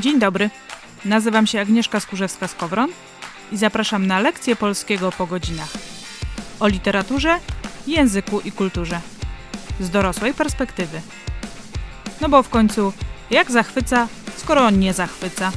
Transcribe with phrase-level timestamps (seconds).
[0.00, 0.50] Dzień dobry.
[1.04, 2.88] Nazywam się Agnieszka Skurzewska-Skowron
[3.52, 5.72] i zapraszam na lekcję polskiego po godzinach.
[6.60, 7.38] O literaturze,
[7.86, 9.00] języku i kulturze.
[9.80, 11.00] Z dorosłej perspektywy.
[12.20, 12.92] No bo w końcu,
[13.30, 15.52] jak zachwyca, skoro on nie zachwyca?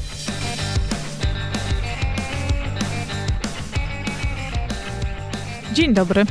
[5.74, 6.25] Dzień dobry.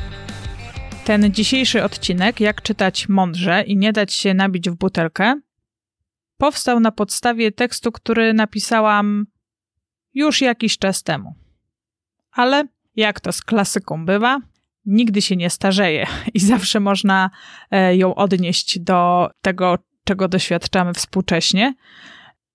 [1.05, 5.41] Ten dzisiejszy odcinek, jak czytać mądrze i nie dać się nabić w butelkę,
[6.37, 9.27] powstał na podstawie tekstu, który napisałam
[10.15, 11.35] już jakiś czas temu.
[12.33, 12.65] Ale
[12.97, 14.41] jak to z klasyką bywa,
[14.87, 17.31] nigdy się nie starzeje i zawsze można
[17.71, 21.75] e, ją odnieść do tego, czego doświadczamy współcześnie.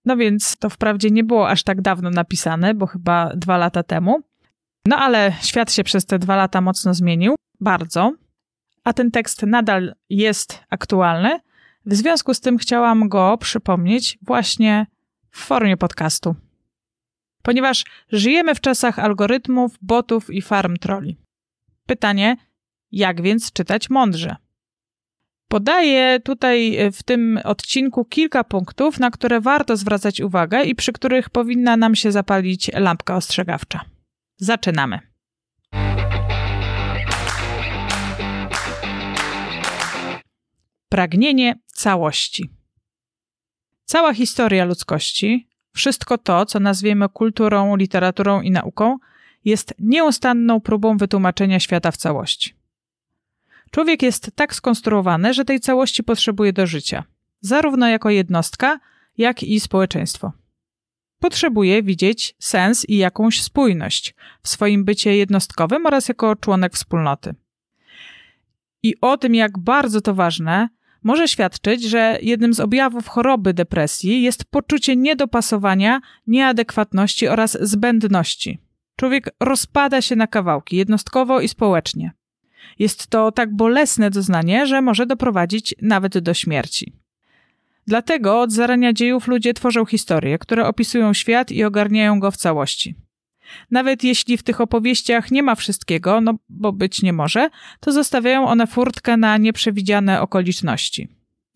[0.05, 4.21] No więc to wprawdzie nie było aż tak dawno napisane, bo chyba dwa lata temu.
[4.85, 8.13] No ale świat się przez te dwa lata mocno zmienił, bardzo,
[8.83, 11.39] a ten tekst nadal jest aktualny.
[11.89, 14.87] W związku z tym chciałam go przypomnieć właśnie
[15.31, 16.35] w formie podcastu.
[17.43, 21.17] Ponieważ żyjemy w czasach algorytmów, botów i farm troli.
[21.85, 22.37] Pytanie,
[22.91, 24.35] jak więc czytać mądrze?
[25.47, 31.29] Podaję tutaj w tym odcinku kilka punktów, na które warto zwracać uwagę i przy których
[31.29, 33.81] powinna nam się zapalić lampka ostrzegawcza.
[34.37, 35.08] Zaczynamy.
[40.89, 42.49] Pragnienie całości.
[43.85, 48.97] Cała historia ludzkości, wszystko to, co nazwiemy kulturą, literaturą i nauką,
[49.45, 52.53] jest nieustanną próbą wytłumaczenia świata w całości.
[53.71, 57.03] Człowiek jest tak skonstruowany, że tej całości potrzebuje do życia,
[57.41, 58.79] zarówno jako jednostka,
[59.17, 60.31] jak i społeczeństwo.
[61.19, 67.35] Potrzebuje widzieć sens i jakąś spójność w swoim bycie jednostkowym oraz jako członek wspólnoty.
[68.83, 70.69] I o tym, jak bardzo to ważne,
[71.03, 78.59] może świadczyć, że jednym z objawów choroby depresji jest poczucie niedopasowania, nieadekwatności oraz zbędności.
[78.95, 82.11] Człowiek rozpada się na kawałki, jednostkowo i społecznie.
[82.79, 86.93] Jest to tak bolesne doznanie, że może doprowadzić nawet do śmierci.
[87.87, 92.95] Dlatego od zarania dziejów ludzie tworzą historie, które opisują świat i ogarniają go w całości.
[93.71, 97.49] Nawet jeśli w tych opowieściach nie ma wszystkiego, no bo być nie może,
[97.79, 101.07] to zostawiają one furtkę na nieprzewidziane okoliczności.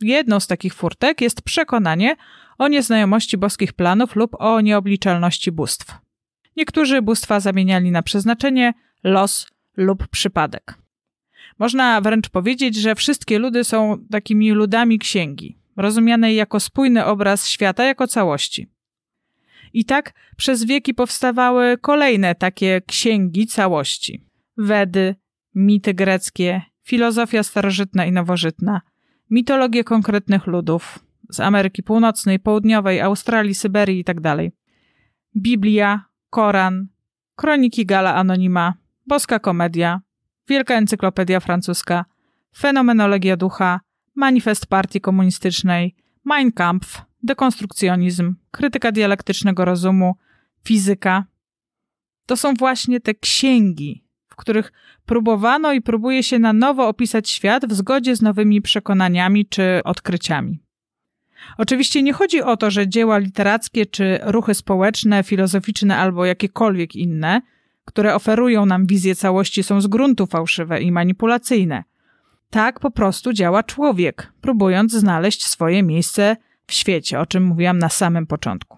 [0.01, 2.15] Jedną z takich furtek jest przekonanie
[2.57, 5.97] o nieznajomości boskich planów lub o nieobliczalności bóstw.
[6.57, 10.77] Niektórzy bóstwa zamieniali na przeznaczenie, los lub przypadek.
[11.59, 17.83] Można wręcz powiedzieć, że wszystkie ludy są takimi ludami księgi, rozumianej jako spójny obraz świata
[17.83, 18.72] jako całości.
[19.73, 24.25] I tak przez wieki powstawały kolejne takie księgi całości.
[24.57, 25.15] Wedy,
[25.55, 28.81] mity greckie, filozofia starożytna i nowożytna,
[29.29, 34.21] mitologie konkretnych ludów z Ameryki Północnej, Południowej, Australii, Syberii itd.
[34.21, 34.51] Tak
[35.35, 36.87] Biblia, Koran,
[37.35, 38.73] kroniki Gala Anonima,
[39.07, 40.01] Boska Komedia,
[40.47, 42.05] Wielka Encyklopedia Francuska,
[42.57, 43.79] Fenomenologia Ducha,
[44.15, 45.95] Manifest Partii Komunistycznej,
[46.25, 50.15] Mein Kampf, dekonstrukcjonizm, krytyka dialektycznego rozumu,
[50.63, 51.25] fizyka.
[52.25, 54.71] To są właśnie te księgi, w których
[55.05, 60.59] próbowano i próbuje się na nowo opisać świat w zgodzie z nowymi przekonaniami czy odkryciami.
[61.57, 67.41] Oczywiście nie chodzi o to, że dzieła literackie czy ruchy społeczne, filozoficzne albo jakiekolwiek inne,
[67.85, 71.83] które oferują nam wizję całości, są z gruntu fałszywe i manipulacyjne.
[72.49, 76.37] Tak po prostu działa człowiek, próbując znaleźć swoje miejsce
[76.67, 78.77] w świecie, o czym mówiłam na samym początku.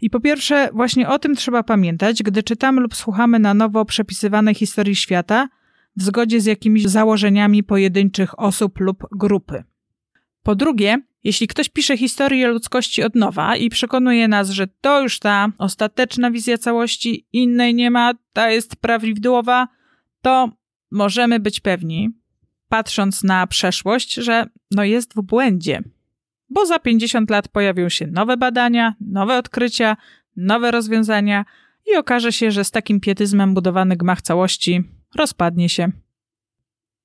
[0.00, 4.54] I po pierwsze, właśnie o tym trzeba pamiętać, gdy czytamy lub słuchamy na nowo przepisywanej
[4.54, 5.48] historii świata
[5.96, 9.64] w zgodzie z jakimiś założeniami pojedynczych osób lub grupy.
[10.42, 15.18] Po drugie, jeśli ktoś pisze historię ludzkości od nowa i przekonuje nas, że to już
[15.18, 19.68] ta ostateczna wizja całości, innej nie ma, ta jest prawidłowa,
[20.22, 20.50] to
[20.90, 22.10] możemy być pewni,
[22.68, 25.82] patrząc na przeszłość, że no jest w błędzie
[26.50, 29.96] bo za 50 lat pojawią się nowe badania, nowe odkrycia,
[30.36, 31.44] nowe rozwiązania
[31.92, 34.82] i okaże się, że z takim pietyzmem budowany gmach całości
[35.14, 35.92] rozpadnie się.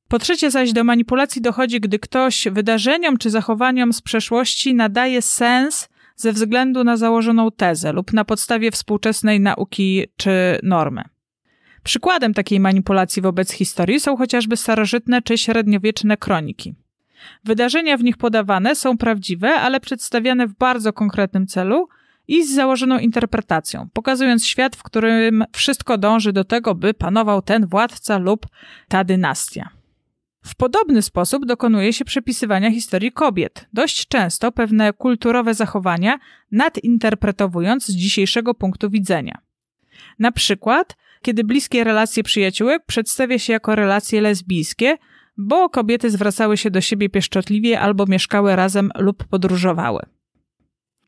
[0.07, 5.89] Po trzecie zaś do manipulacji dochodzi, gdy ktoś wydarzeniom czy zachowaniom z przeszłości nadaje sens
[6.15, 11.03] ze względu na założoną tezę lub na podstawie współczesnej nauki czy normy.
[11.83, 16.75] Przykładem takiej manipulacji wobec historii są chociażby starożytne czy średniowieczne kroniki.
[17.43, 21.87] Wydarzenia w nich podawane są prawdziwe, ale przedstawiane w bardzo konkretnym celu
[22.27, 27.67] i z założoną interpretacją, pokazując świat, w którym wszystko dąży do tego, by panował ten
[27.67, 28.47] władca lub
[28.87, 29.69] ta dynastia.
[30.45, 36.19] W podobny sposób dokonuje się przepisywania historii kobiet, dość często pewne kulturowe zachowania
[36.51, 39.37] nadinterpretowując z dzisiejszego punktu widzenia.
[40.19, 44.97] Na przykład, kiedy bliskie relacje przyjaciółek przedstawia się jako relacje lesbijskie,
[45.41, 50.01] bo kobiety zwracały się do siebie pieszczotliwie albo mieszkały razem lub podróżowały.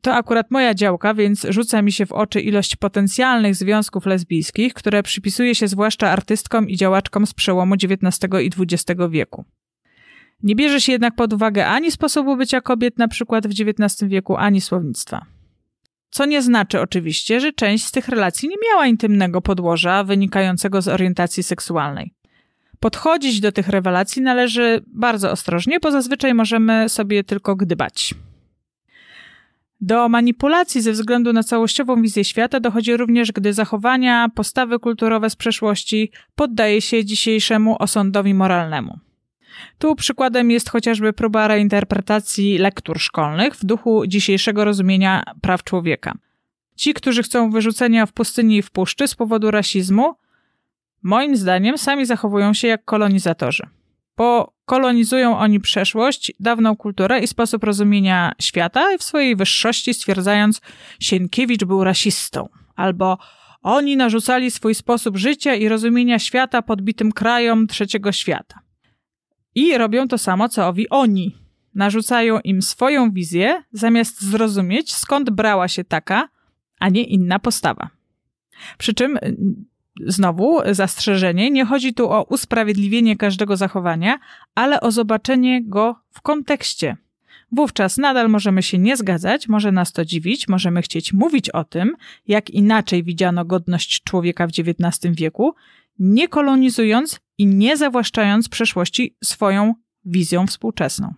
[0.02, 5.04] To akurat moja działka, więc rzuca mi się w oczy ilość potencjalnych związków lesbijskich, które
[5.04, 9.46] przypisuje się zwłaszcza artystkom i działaczkom z przełomu XIX i XX wieku.
[10.44, 14.36] Nie bierze się jednak pod uwagę ani sposobu bycia kobiet na przykład w XIX wieku,
[14.38, 15.26] ani słownictwa.
[16.10, 20.88] Co nie znaczy oczywiście, że część z tych relacji nie miała intymnego podłoża wynikającego z
[20.88, 22.14] orientacji seksualnej.
[22.84, 28.14] Podchodzić do tych rewelacji należy bardzo ostrożnie, bo zazwyczaj możemy sobie tylko gdybać.
[29.82, 35.36] Do manipulacji ze względu na całościową wizję świata dochodzi również, gdy zachowania, postawy kulturowe z
[35.36, 39.00] przeszłości poddaje się dzisiejszemu osądowi moralnemu.
[39.78, 46.14] Tu przykładem jest chociażby próba reinterpretacji lektur szkolnych w duchu dzisiejszego rozumienia praw człowieka.
[46.76, 50.16] Ci, którzy chcą wyrzucenia w pustyni i w puszczy z powodu rasizmu,
[51.04, 53.68] moim zdaniem sami zachowują się jak kolonizatorzy.
[54.18, 60.62] Bo kolonizują oni przeszłość, dawną kulturę i sposób rozumienia świata w swojej wyższości stwierdzając,
[61.00, 63.18] Sienkiewicz był rasistą, albo
[63.62, 68.60] oni narzucali swój sposób życia i rozumienia świata podbitym krajom trzeciego świata.
[69.56, 71.38] I robią to samo, co owi oni.
[71.76, 76.30] Narzucają im swoją wizję, zamiast zrozumieć, skąd brała się taka,
[76.80, 77.90] a nie inna postawa.
[78.78, 79.20] Przy czym
[80.06, 84.20] znowu zastrzeżenie, nie chodzi tu o usprawiedliwienie każdego zachowania,
[84.56, 86.98] ale o zobaczenie go w kontekście.
[87.52, 91.96] Wówczas nadal możemy się nie zgadzać, może nas to dziwić, możemy chcieć mówić o tym,
[92.28, 95.56] jak inaczej widziano godność człowieka w XIX wieku,
[96.00, 99.74] nie kolonizując i nie zawłaszczając przeszłości swoją
[100.06, 101.14] wizją współczesną.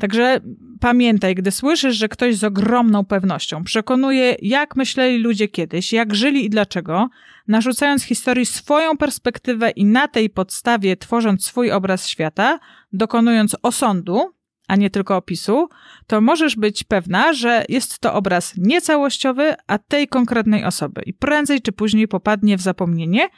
[0.00, 0.40] Także
[0.80, 6.44] pamiętaj, gdy słyszysz, że ktoś z ogromną pewnością przekonuje, jak myśleli ludzie kiedyś, jak żyli
[6.44, 7.08] i dlaczego,
[7.48, 12.58] narzucając historii swoją perspektywę i na tej podstawie tworząc swój obraz świata,
[12.92, 14.34] dokonując osądu,
[14.68, 15.68] a nie tylko opisu,
[16.06, 21.62] to możesz być pewna, że jest to obraz niecałościowy, a tej konkretnej osoby i prędzej
[21.62, 23.28] czy później popadnie w zapomnienie,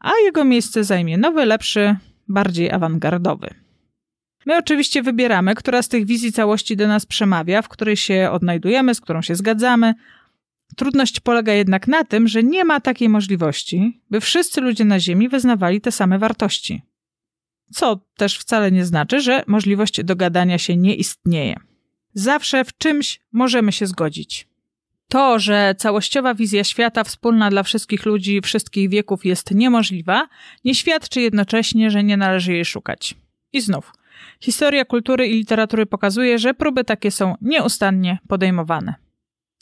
[0.00, 1.96] a jego miejsce zajmie nowy, lepszy,
[2.28, 3.67] bardziej awangardowy.
[4.48, 8.94] My oczywiście wybieramy, która z tych wizji całości do nas przemawia, w której się odnajdujemy,
[8.94, 9.94] z którą się zgadzamy.
[10.76, 15.28] Trudność polega jednak na tym, że nie ma takiej możliwości, by wszyscy ludzie na Ziemi
[15.28, 16.82] wyznawali te same wartości.
[17.72, 21.56] Co też wcale nie znaczy, że możliwość dogadania się nie istnieje.
[22.14, 24.48] Zawsze w czymś możemy się zgodzić.
[25.08, 30.28] To, że całościowa wizja świata wspólna dla wszystkich ludzi wszystkich wieków jest niemożliwa,
[30.64, 33.14] nie świadczy jednocześnie, że nie należy jej szukać.
[33.52, 33.92] I znów,
[34.40, 38.94] Historia kultury i literatury pokazuje, że próby takie są nieustannie podejmowane.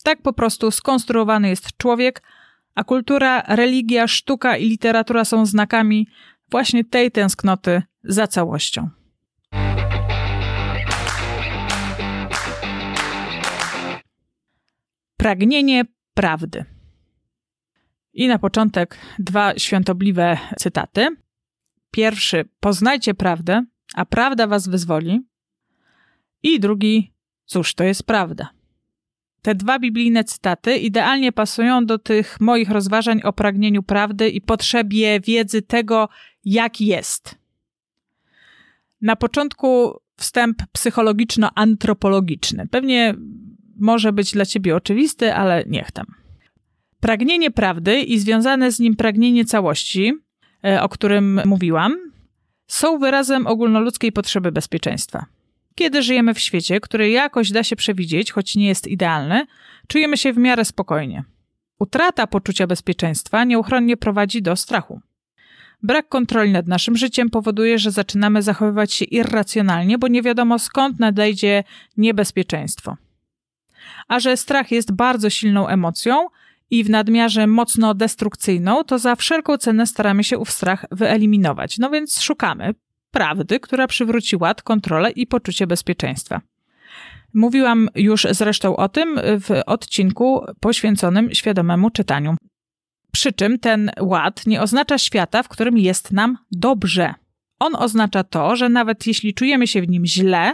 [0.02, 2.22] Tak po prostu skonstruowany jest człowiek,
[2.74, 6.08] a kultura, religia, sztuka i literatura są znakami
[6.50, 8.90] właśnie tej tęsknoty za całością.
[15.16, 15.84] Pragnienie
[16.14, 16.64] prawdy.
[18.12, 21.08] I na początek dwa świątobliwe cytaty.
[21.90, 23.64] Pierwszy: Poznajcie prawdę,
[23.94, 25.20] a prawda was wyzwoli.
[26.42, 27.12] I drugi,
[27.46, 28.48] cóż, to jest prawda.
[29.42, 35.20] Te dwa biblijne cytaty idealnie pasują do tych moich rozważań o pragnieniu prawdy i potrzebie
[35.20, 36.08] wiedzy tego,
[36.44, 37.38] jak jest.
[39.00, 42.68] Na początku wstęp psychologiczno-antropologiczny.
[42.70, 43.14] Pewnie
[43.78, 46.06] może być dla ciebie oczywisty, ale niech tam.
[47.00, 50.12] Pragnienie prawdy i związane z nim pragnienie całości,
[50.64, 52.05] e, o którym mówiłam,
[52.66, 55.26] są wyrazem ogólnoludzkiej potrzeby bezpieczeństwa.
[55.74, 59.46] Kiedy żyjemy w świecie, który jakoś da się przewidzieć, choć nie jest idealny,
[59.88, 61.24] czujemy się w miarę spokojnie.
[61.78, 65.00] Utrata poczucia bezpieczeństwa nieuchronnie prowadzi do strachu.
[65.82, 70.98] Brak kontroli nad naszym życiem powoduje, że zaczynamy zachowywać się irracjonalnie, bo nie wiadomo skąd
[70.98, 71.64] nadejdzie
[71.96, 72.96] niebezpieczeństwo.
[74.08, 76.28] A że strach jest bardzo silną emocją,
[76.70, 81.78] i w nadmiarze mocno destrukcyjną, to za wszelką cenę staramy się ów strach wyeliminować.
[81.78, 82.74] No więc szukamy
[83.10, 86.40] prawdy, która przywróci ład, kontrolę i poczucie bezpieczeństwa.
[87.34, 92.36] Mówiłam już zresztą o tym w odcinku poświęconym świadomemu czytaniu.
[93.12, 97.14] Przy czym ten ład nie oznacza świata, w którym jest nam dobrze.
[97.58, 100.52] On oznacza to, że nawet jeśli czujemy się w nim źle,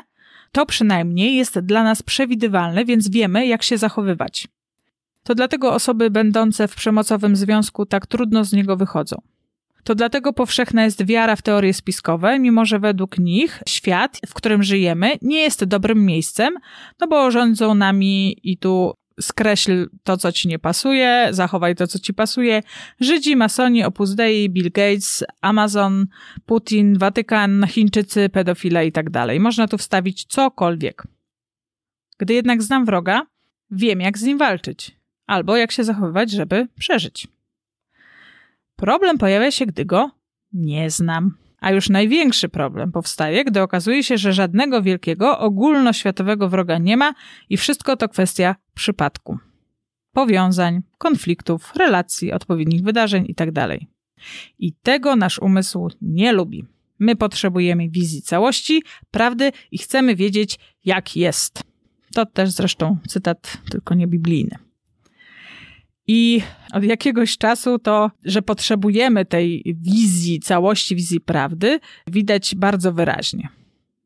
[0.53, 4.49] to przynajmniej jest dla nas przewidywalny, więc wiemy, jak się zachowywać.
[5.25, 9.17] To dlatego osoby będące w przemocowym związku tak trudno z niego wychodzą.
[9.85, 14.63] to dlatego powszechna jest wiara w teorie spiskowe, mimo że według nich świat, w którym
[14.63, 16.55] żyjemy, nie jest dobrym miejscem,
[17.01, 21.99] no bo rządzą nami i tu skreśl to, co ci nie pasuje, zachowaj to, co
[21.99, 22.63] ci pasuje.
[23.01, 26.07] Żydzi, masoni, Opus Dei, Bill Gates, Amazon,
[26.47, 29.41] Putin, Watykan, Chińczycy, pedofile i tak dalej.
[29.41, 31.03] Można tu wstawić cokolwiek.
[32.19, 33.27] Gdy jednak znam wroga,
[33.71, 34.97] wiem, jak z nim walczyć,
[35.33, 37.29] albo jak się zachowywać, żeby przeżyć.
[38.77, 40.11] Problem pojawia się, gdy go
[40.53, 41.37] nie znam.
[41.61, 47.15] A już największy problem powstaje, gdy okazuje się, że żadnego wielkiego, ogólnoświatowego wroga nie ma
[47.49, 49.39] i wszystko to kwestia przypadku.
[50.13, 53.53] Powiązań, konfliktów, relacji, odpowiednich wydarzeń itd.
[53.53, 53.81] Tak
[54.59, 56.65] I tego nasz umysł nie lubi.
[56.99, 61.63] My potrzebujemy wizji całości, prawdy i chcemy wiedzieć, jak jest.
[62.15, 64.72] To też zresztą cytat, tylko nie biblijny.
[66.07, 66.43] I
[66.73, 73.49] od jakiegoś czasu to, że potrzebujemy tej wizji, całości wizji prawdy, widać bardzo wyraźnie.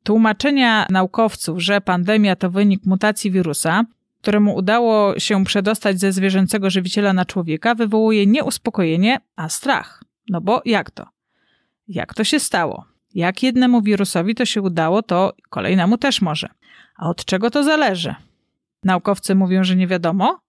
[0.02, 3.84] Tłumaczenia naukowców, że pandemia to wynik mutacji wirusa,
[4.20, 10.02] któremu udało się przedostać ze zwierzęcego żywiciela na człowieka, wywołuje nie uspokojenie, a strach.
[10.28, 11.06] No bo jak to?
[11.88, 12.84] Jak to się stało?
[13.14, 16.48] Jak jednemu wirusowi to się udało, to kolejnemu też może.
[16.96, 18.14] A od czego to zależy?
[18.84, 20.40] Naukowcy mówią, że nie wiadomo,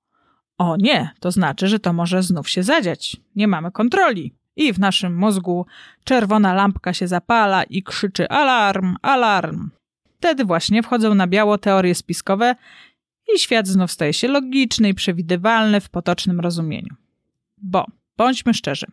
[0.57, 3.17] o nie, to znaczy, że to może znów się zadziać.
[3.35, 4.33] Nie mamy kontroli.
[4.55, 5.65] I w naszym mózgu
[6.03, 9.69] czerwona lampka się zapala i krzyczy alarm, alarm.
[10.17, 12.55] Wtedy właśnie wchodzą na biało teorie spiskowe
[13.35, 16.95] i świat znów staje się logiczny i przewidywalny w potocznym rozumieniu.
[17.57, 17.85] Bo,
[18.17, 18.85] bądźmy szczerzy,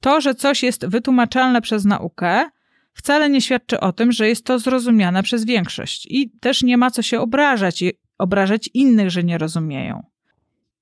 [0.00, 2.50] to, że coś jest wytłumaczalne przez naukę,
[2.92, 6.06] wcale nie świadczy o tym, że jest to zrozumiane przez większość.
[6.10, 10.13] I też nie ma co się obrażać i obrażać innych, że nie rozumieją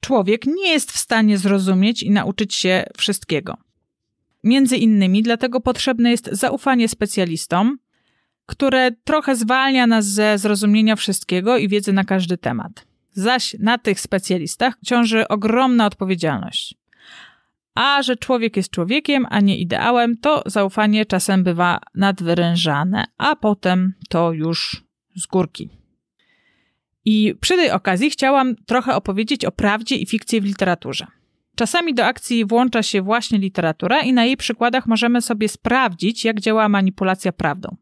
[0.02, 3.56] człowiek nie jest w stanie zrozumieć i nauczyć się wszystkiego.
[4.44, 7.78] Między innymi dlatego potrzebne jest zaufanie specjalistom,
[8.46, 12.86] które trochę zwalnia nas ze zrozumienia wszystkiego i wiedzy na każdy temat.
[13.12, 16.74] Zaś na tych specjalistach ciąży ogromna odpowiedzialność.
[17.74, 23.94] A że człowiek jest człowiekiem, a nie ideałem, to zaufanie czasem bywa nadwyrężane, a potem
[24.08, 24.84] to już
[25.16, 25.81] z górki.
[27.04, 31.06] I przy tej okazji chciałam trochę opowiedzieć o prawdzie i fikcji w literaturze.
[31.54, 36.40] Czasami do akcji włącza się właśnie literatura i na jej przykładach możemy sobie sprawdzić, jak
[36.40, 37.76] działa manipulacja prawdą.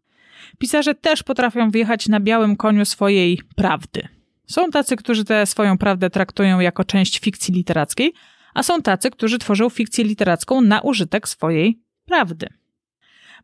[0.58, 4.08] Pisarze też potrafią wjechać na białym koniu swojej prawdy.
[4.46, 8.12] Są tacy, którzy tę swoją prawdę traktują jako część fikcji literackiej,
[8.54, 12.48] a są tacy, którzy tworzą fikcję literacką na użytek swojej prawdy.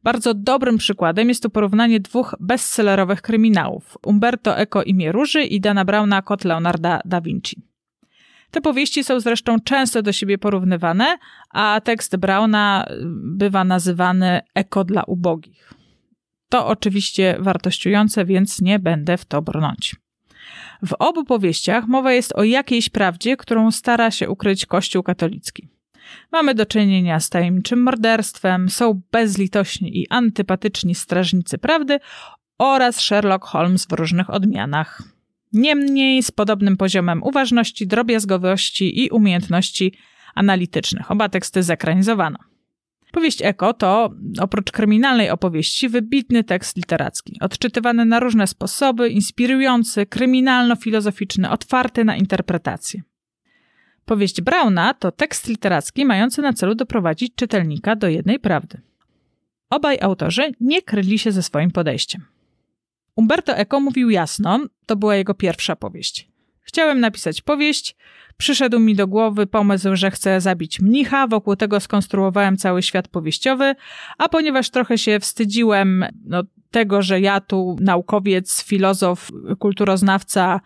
[0.02, 5.84] Bardzo dobrym przykładem jest to porównanie dwóch bestsellerowych kryminałów Umberto Eco Imię Róży i Dana
[5.84, 7.62] Brauna Kot Leonarda da Vinci.
[8.50, 11.18] Te powieści są zresztą często do siebie porównywane,
[11.50, 15.72] a tekst Brauna bywa nazywany Eko dla ubogich.
[16.48, 19.96] To oczywiście wartościujące, więc nie będę w to brnąć.
[20.86, 25.68] W obu powieściach mowa jest o jakiejś prawdzie, którą stara się ukryć Kościół katolicki.
[26.32, 31.98] Mamy do czynienia z tajemniczym morderstwem, są bezlitośni i antypatyczni strażnicy prawdy
[32.58, 35.02] oraz Sherlock Holmes w różnych odmianach.
[35.52, 39.92] Niemniej z podobnym poziomem uważności, drobiazgowości i umiejętności
[40.34, 41.10] analitycznych.
[41.10, 42.38] Oba teksty zekranizowano.
[43.12, 44.10] Powieść Eko to,
[44.40, 53.02] oprócz kryminalnej opowieści, wybitny tekst literacki, odczytywany na różne sposoby, inspirujący, kryminalno-filozoficzny, otwarty na interpretację.
[54.06, 58.80] Powieść Brauna to tekst literacki mający na celu doprowadzić czytelnika do jednej prawdy.
[59.70, 62.25] Obaj autorzy nie kryli się ze swoim podejściem.
[63.16, 66.28] Umberto Eco mówił jasno, to była jego pierwsza powieść.
[66.60, 67.96] Chciałem napisać powieść,
[68.36, 73.75] przyszedł mi do głowy pomysł, że chcę zabić mnicha, wokół tego skonstruowałem cały świat powieściowy,
[74.18, 80.60] a ponieważ trochę się wstydziłem no, tego, że ja tu naukowiec, filozof, kulturoznawca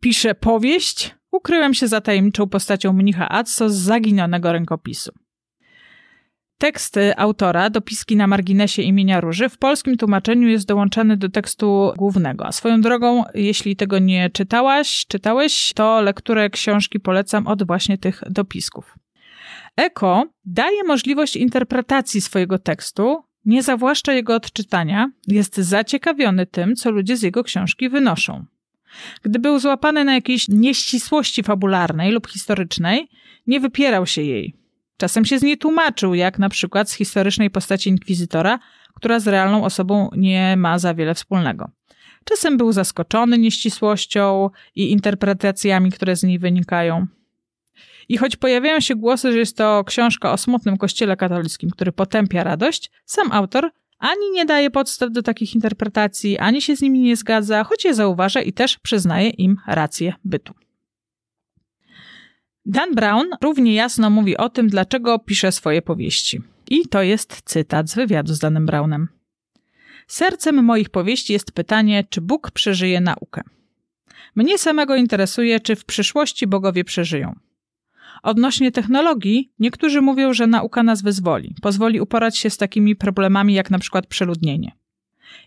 [0.00, 5.12] piszę powieść, ukryłem się za tajemniczą postacią mnicha Atso z zaginionego rękopisu.
[6.58, 12.46] Tekst autora, dopiski na marginesie imienia Róży, w polskim tłumaczeniu jest dołączany do tekstu głównego.
[12.46, 18.22] A swoją drogą, jeśli tego nie czytałaś, czytałeś, to lekturę książki polecam od właśnie tych
[18.30, 18.94] dopisków.
[19.76, 27.16] Eko daje możliwość interpretacji swojego tekstu, nie zawłaszcza jego odczytania, jest zaciekawiony tym, co ludzie
[27.16, 28.44] z jego książki wynoszą.
[29.22, 33.08] Gdy był złapany na jakiejś nieścisłości fabularnej lub historycznej,
[33.46, 34.56] nie wypierał się jej.
[34.96, 38.58] Czasem się z niej tłumaczył, jak na przykład z historycznej postaci inkwizytora,
[38.94, 41.70] która z realną osobą nie ma za wiele wspólnego.
[42.24, 47.06] Czasem był zaskoczony nieścisłością i interpretacjami, które z niej wynikają.
[48.08, 52.44] I choć pojawiają się głosy, że jest to książka o smutnym kościele katolickim, który potępia
[52.44, 57.16] radość, sam autor ani nie daje podstaw do takich interpretacji, ani się z nimi nie
[57.16, 60.54] zgadza, choć je zauważa i też przyznaje im rację bytu.
[62.66, 66.40] Dan Brown równie jasno mówi o tym, dlaczego pisze swoje powieści.
[66.70, 69.08] I to jest cytat z wywiadu z Danem Brownem.
[70.06, 73.42] Sercem moich powieści jest pytanie, czy Bóg przeżyje naukę.
[74.34, 77.34] Mnie samego interesuje, czy w przyszłości bogowie przeżyją.
[78.24, 83.70] Odnośnie technologii, niektórzy mówią, że nauka nas wyzwoli, pozwoli uporać się z takimi problemami jak
[83.70, 84.72] na przykład przeludnienie.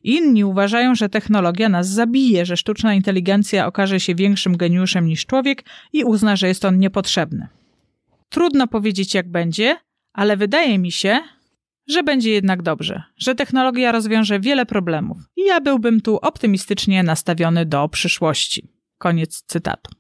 [0.03, 5.63] Inni uważają, że technologia nas zabije, że sztuczna inteligencja okaże się większym geniuszem niż człowiek
[5.93, 7.47] i uzna, że jest on niepotrzebny.
[8.29, 9.77] Trudno powiedzieć, jak będzie,
[10.13, 11.19] ale wydaje mi się,
[11.87, 17.65] że będzie jednak dobrze, że technologia rozwiąże wiele problemów i ja byłbym tu optymistycznie nastawiony
[17.65, 18.69] do przyszłości.
[18.97, 19.96] Koniec cytatu.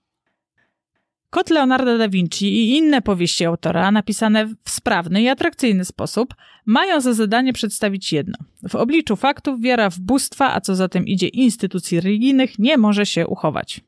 [1.29, 6.33] Kot Leonardo da Vinci i inne powieści autora, napisane w sprawny i atrakcyjny sposób,
[6.65, 8.37] mają za zadanie przedstawić jedno.
[8.69, 13.05] W obliczu faktów wiara w bóstwa, a co za tym idzie instytucji religijnych, nie może
[13.05, 13.81] się uchować.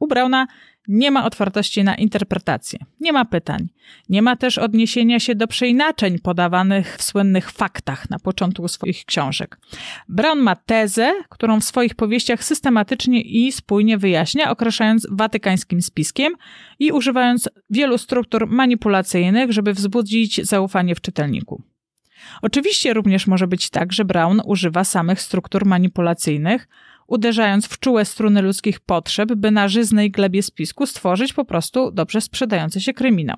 [0.00, 0.46] U Brauna
[0.88, 3.68] nie ma otwartości na interpretację, nie ma pytań,
[4.08, 9.58] nie ma też odniesienia się do przeinaczeń podawanych w słynnych faktach na początku swoich książek.
[10.08, 16.32] Brown ma tezę, którą w swoich powieściach systematycznie i spójnie wyjaśnia, określając watykańskim spiskiem
[16.78, 21.62] i używając wielu struktur manipulacyjnych, żeby wzbudzić zaufanie w czytelniku.
[22.42, 26.68] Oczywiście również może być tak, że Brown używa samych struktur manipulacyjnych,
[27.06, 32.20] uderzając w czułe struny ludzkich potrzeb, by na żyznej glebie spisku stworzyć po prostu dobrze
[32.20, 33.36] sprzedający się kryminał.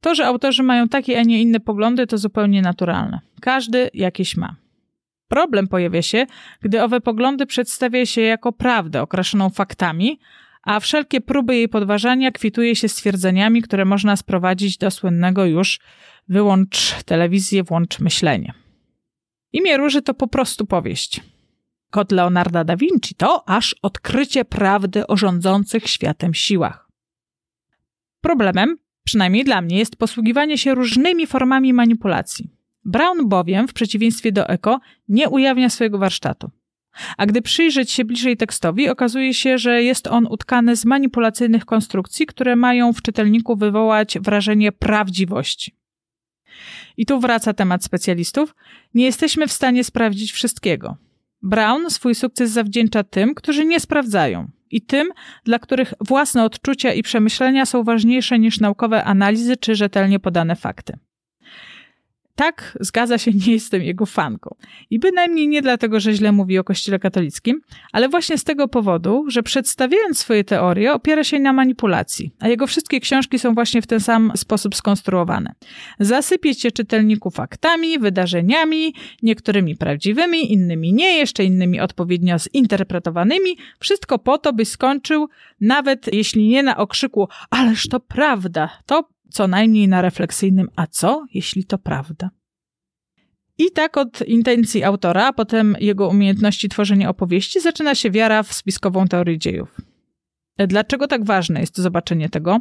[0.00, 3.20] To, że autorzy mają takie, a nie inne poglądy, to zupełnie naturalne.
[3.40, 4.56] Każdy jakieś ma.
[5.28, 6.26] Problem pojawia się,
[6.60, 10.20] gdy owe poglądy przedstawia się jako prawdę określoną faktami,
[10.62, 15.80] a wszelkie próby jej podważania kwituje się stwierdzeniami, które można sprowadzić do słynnego już
[16.28, 18.54] wyłącz telewizję, włącz myślenie.
[19.52, 21.20] Imię Róży to po prostu powieść.
[21.96, 26.88] Kot Leonarda da Vinci to aż odkrycie prawdy o rządzących światem siłach.
[28.20, 32.50] Problemem, przynajmniej dla mnie, jest posługiwanie się różnymi formami manipulacji.
[32.84, 36.50] Brown bowiem, w przeciwieństwie do Eko, nie ujawnia swojego warsztatu.
[37.16, 42.26] A gdy przyjrzeć się bliżej tekstowi, okazuje się, że jest on utkany z manipulacyjnych konstrukcji,
[42.26, 45.74] które mają w czytelniku wywołać wrażenie prawdziwości.
[46.96, 48.54] I tu wraca temat specjalistów.
[48.94, 51.05] Nie jesteśmy w stanie sprawdzić wszystkiego.
[51.46, 55.08] Brown swój sukces zawdzięcza tym, którzy nie sprawdzają i tym,
[55.44, 60.98] dla których własne odczucia i przemyślenia są ważniejsze niż naukowe analizy czy rzetelnie podane fakty.
[62.36, 64.54] Tak, zgadza się, nie jestem jego fanką.
[64.90, 67.60] I bynajmniej nie dlatego, że źle mówi o Kościele katolickim,
[67.92, 72.66] ale właśnie z tego powodu, że przedstawiając swoje teorie opiera się na manipulacji, a jego
[72.66, 75.52] wszystkie książki są właśnie w ten sam sposób skonstruowane.
[76.00, 84.38] Zasypie cię czytelniku faktami, wydarzeniami, niektórymi prawdziwymi, innymi nie, jeszcze innymi odpowiednio zinterpretowanymi, wszystko po
[84.38, 85.28] to, byś skończył,
[85.60, 91.26] nawet jeśli nie na okrzyku, ależ to prawda, to co najmniej na refleksyjnym, a co,
[91.34, 92.30] jeśli to prawda?
[93.58, 98.52] I tak od intencji autora, a potem jego umiejętności tworzenia opowieści, zaczyna się wiara w
[98.52, 99.80] spiskową teorię dziejów.
[100.68, 102.60] Dlaczego tak ważne jest zobaczenie tego?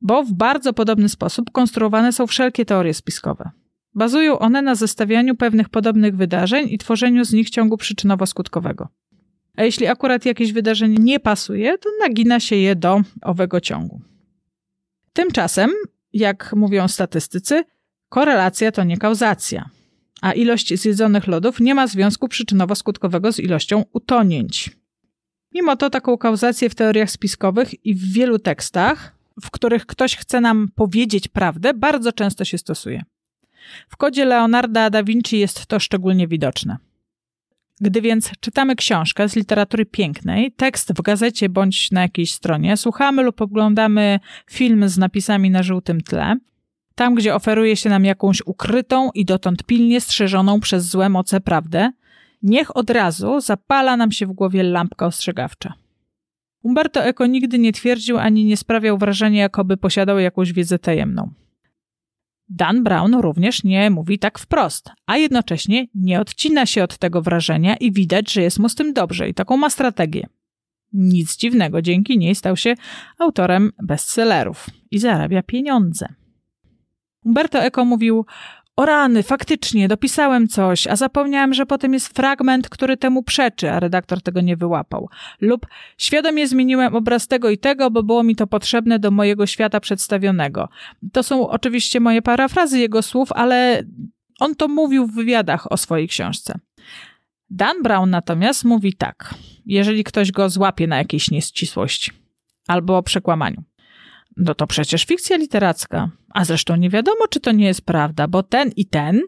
[0.00, 3.50] Bo w bardzo podobny sposób konstruowane są wszelkie teorie spiskowe.
[3.94, 8.86] Bazują one na zestawianiu pewnych podobnych wydarzeń i tworzeniu z nich ciągu przyczynowo-skutkowego.
[9.56, 14.00] A jeśli akurat jakieś wydarzenie nie pasuje, to nagina się je do owego ciągu.
[15.14, 15.70] Tymczasem,
[16.12, 17.64] jak mówią statystycy,
[18.08, 19.70] korelacja to nie kauzacja,
[20.20, 24.70] a ilość zjedzonych lodów nie ma związku przyczynowo-skutkowego z ilością utonięć.
[25.52, 30.40] Mimo to taką kauzację w teoriach spiskowych i w wielu tekstach, w których ktoś chce
[30.40, 33.02] nam powiedzieć prawdę, bardzo często się stosuje.
[33.88, 36.76] W kodzie Leonarda da Vinci jest to szczególnie widoczne.
[37.84, 43.22] Gdy więc czytamy książkę z literatury pięknej, tekst w gazecie bądź na jakiejś stronie, słuchamy
[43.22, 44.20] lub oglądamy
[44.50, 46.36] film z napisami na żółtym tle,
[46.94, 51.92] tam gdzie oferuje się nam jakąś ukrytą i dotąd pilnie strzeżoną przez złe moce prawdę,
[52.42, 55.74] niech od razu zapala nam się w głowie lampka ostrzegawcza.
[56.62, 61.30] Umberto Eco nigdy nie twierdził ani nie sprawiał wrażenia, jakoby posiadał jakąś wiedzę tajemną.
[62.48, 67.76] Dan Brown również nie mówi tak wprost, a jednocześnie nie odcina się od tego wrażenia
[67.76, 70.26] i widać, że jest mu z tym dobrze i taką ma strategię.
[70.92, 72.74] Nic dziwnego, dzięki niej stał się
[73.18, 76.06] autorem bestsellerów i zarabia pieniądze.
[77.24, 78.26] Umberto Eco mówił:
[78.76, 83.80] O rany, faktycznie, dopisałem coś, a zapomniałem, że potem jest fragment, który temu przeczy, a
[83.80, 85.08] redaktor tego nie wyłapał.
[85.40, 85.66] Lub
[85.98, 90.68] świadomie zmieniłem obraz tego i tego, bo było mi to potrzebne do mojego świata przedstawionego.
[91.12, 93.82] To są oczywiście moje parafrazy jego słów, ale
[94.40, 96.58] on to mówił w wywiadach o swojej książce.
[97.50, 99.34] Dan Brown natomiast mówi tak,
[99.66, 102.10] jeżeli ktoś go złapie na jakiejś nieścisłości
[102.68, 103.62] albo przekłamaniu.
[104.36, 106.10] No to przecież fikcja literacka.
[106.30, 109.20] A zresztą nie wiadomo, czy to nie jest prawda, bo ten i ten,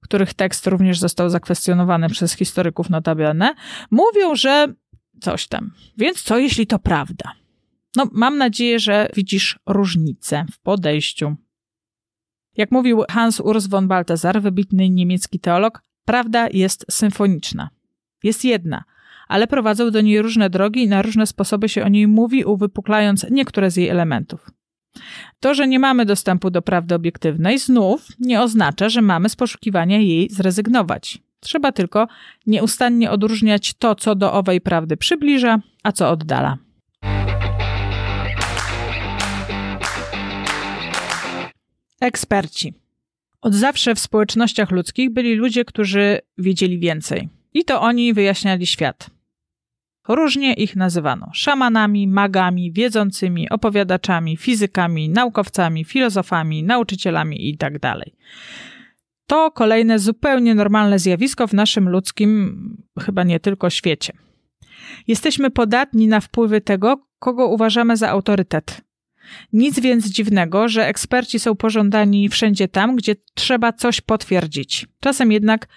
[0.00, 3.54] których tekst również został zakwestionowany przez historyków notabene,
[3.90, 4.74] mówią, że
[5.20, 5.70] coś tam.
[5.96, 7.32] Więc co, jeśli to prawda?
[7.96, 11.36] No, mam nadzieję, że widzisz różnicę w podejściu.
[12.56, 17.70] Jak mówił Hans Urs von Balthasar, wybitny niemiecki teolog, prawda jest symfoniczna.
[18.22, 18.84] Jest jedna,
[19.28, 23.26] ale prowadzą do niej różne drogi i na różne sposoby się o niej mówi, uwypuklając
[23.30, 24.50] niektóre z jej elementów.
[25.40, 29.98] To, że nie mamy dostępu do prawdy obiektywnej, znów nie oznacza, że mamy z poszukiwania
[29.98, 31.18] jej zrezygnować.
[31.40, 32.08] Trzeba tylko
[32.46, 36.58] nieustannie odróżniać to, co do owej prawdy przybliża, a co oddala.
[42.00, 42.74] Eksperci.
[43.40, 47.28] Od zawsze w społecznościach ludzkich byli ludzie, którzy wiedzieli więcej.
[47.54, 49.17] I to oni wyjaśniali świat.
[50.08, 57.78] Różnie ich nazywano szamanami, magami, wiedzącymi, opowiadaczami, fizykami, naukowcami, filozofami, nauczycielami itd.
[57.80, 57.98] Tak
[59.28, 62.58] to kolejne zupełnie normalne zjawisko w naszym ludzkim,
[63.00, 64.12] chyba nie tylko świecie.
[65.06, 68.80] Jesteśmy podatni na wpływy tego, kogo uważamy za autorytet.
[69.52, 74.86] Nic więc dziwnego, że eksperci są pożądani wszędzie tam, gdzie trzeba coś potwierdzić.
[75.00, 75.68] Czasem jednak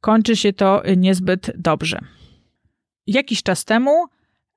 [0.00, 2.00] kończy się to niezbyt dobrze.
[3.08, 4.06] Jakiś czas temu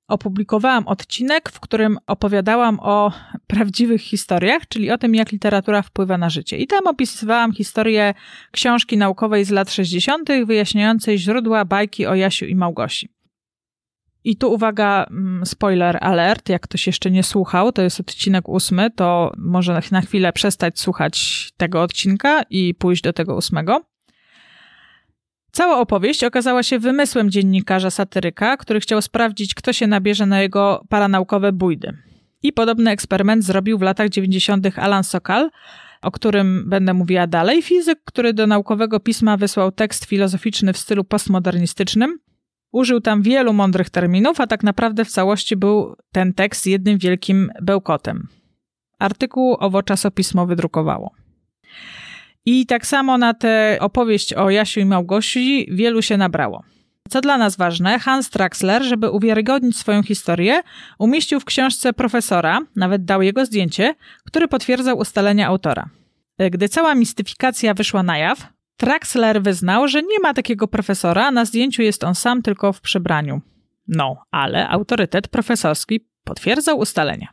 [0.07, 3.11] opublikowałam odcinek, w którym opowiadałam o
[3.47, 6.57] prawdziwych historiach, czyli o tym, jak literatura wpływa na życie.
[6.57, 8.13] I tam opisywałam historię
[8.51, 13.09] książki naukowej z lat 60., wyjaśniającej źródła bajki o Jasiu i Małgosi.
[14.23, 18.91] I tu uwaga, mm, spoiler alert, jak ktoś jeszcze nie słuchał, to jest odcinek ósmy,
[18.91, 23.90] to może na chwilę przestać słuchać tego odcinka i pójść do tego ósmego.
[25.51, 30.83] Cała opowieść okazała się wymysłem dziennikarza satyryka, który chciał sprawdzić, kto się nabierze na jego
[30.89, 31.97] paranaukowe bójdy.
[32.43, 34.67] I podobny eksperyment zrobił w latach 90.
[34.79, 35.49] Alan Sokal,
[36.01, 41.03] o którym będę mówiła dalej, fizyk, który do naukowego pisma wysłał tekst filozoficzny w stylu
[41.03, 42.19] postmodernistycznym.
[42.71, 47.49] Użył tam wielu mądrych terminów, a tak naprawdę w całości był ten tekst jednym wielkim
[47.61, 48.27] bełkotem.
[48.99, 51.11] Artykuł owo czasopismo wydrukowało.
[52.45, 56.63] I tak samo na tę opowieść o Jasiu i Małgosi wielu się nabrało.
[57.10, 60.62] Co dla nas ważne, Hans Traxler, żeby uwiarygodnić swoją historię,
[60.99, 65.89] umieścił w książce profesora, nawet dał jego zdjęcie, który potwierdzał ustalenia autora.
[66.51, 71.82] Gdy cała mistyfikacja wyszła na jaw, Traxler wyznał, że nie ma takiego profesora, na zdjęciu
[71.82, 73.41] jest on sam tylko w przebraniu.
[73.88, 77.27] No, ale autorytet profesorski potwierdzał ustalenia.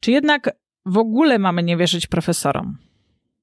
[0.00, 0.50] Czy jednak
[0.86, 2.78] w ogóle mamy nie wierzyć profesorom?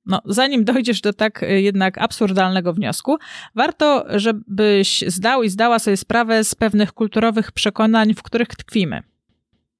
[0.10, 3.18] No, zanim dojdziesz do tak y, jednak absurdalnego wniosku,
[3.56, 9.04] warto, żebyś zdał i zdała sobie sprawę z pewnych kulturowych przekonań, w których tkwimy.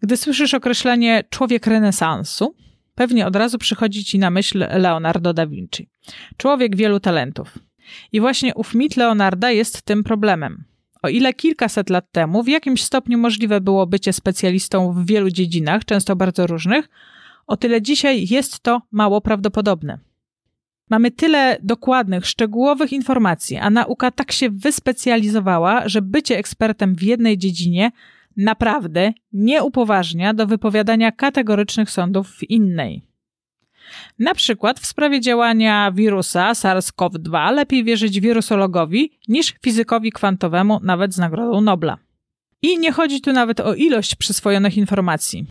[0.02, 2.56] Gdy słyszysz określenie człowiek renesansu,
[2.96, 5.90] pewnie od razu przychodzi ci na myśl Leonardo da Vinci.
[6.38, 7.58] Człowiek wielu talentów.
[8.12, 10.64] I właśnie ów mit Leonarda jest tym problemem.
[11.02, 15.86] O ile kilkaset lat temu w jakimś stopniu możliwe było bycie specjalistą w wielu dziedzinach,
[15.86, 16.90] często bardzo różnych,
[17.48, 20.09] o tyle dzisiaj jest to mało prawdopodobne.
[20.90, 27.38] Mamy tyle dokładnych, szczegółowych informacji, a nauka tak się wyspecjalizowała, że bycie ekspertem w jednej
[27.38, 27.92] dziedzinie
[28.38, 33.02] naprawdę nie upoważnia do wypowiadania kategorycznych sądów w innej.
[34.20, 41.18] Na przykład w sprawie działania wirusa SARS-CoV-2 lepiej wierzyć wirusologowi niż fizykowi kwantowemu, nawet z
[41.18, 41.98] Nagrodą Nobla.
[42.62, 45.48] I nie chodzi tu nawet o ilość przyswojonych informacji.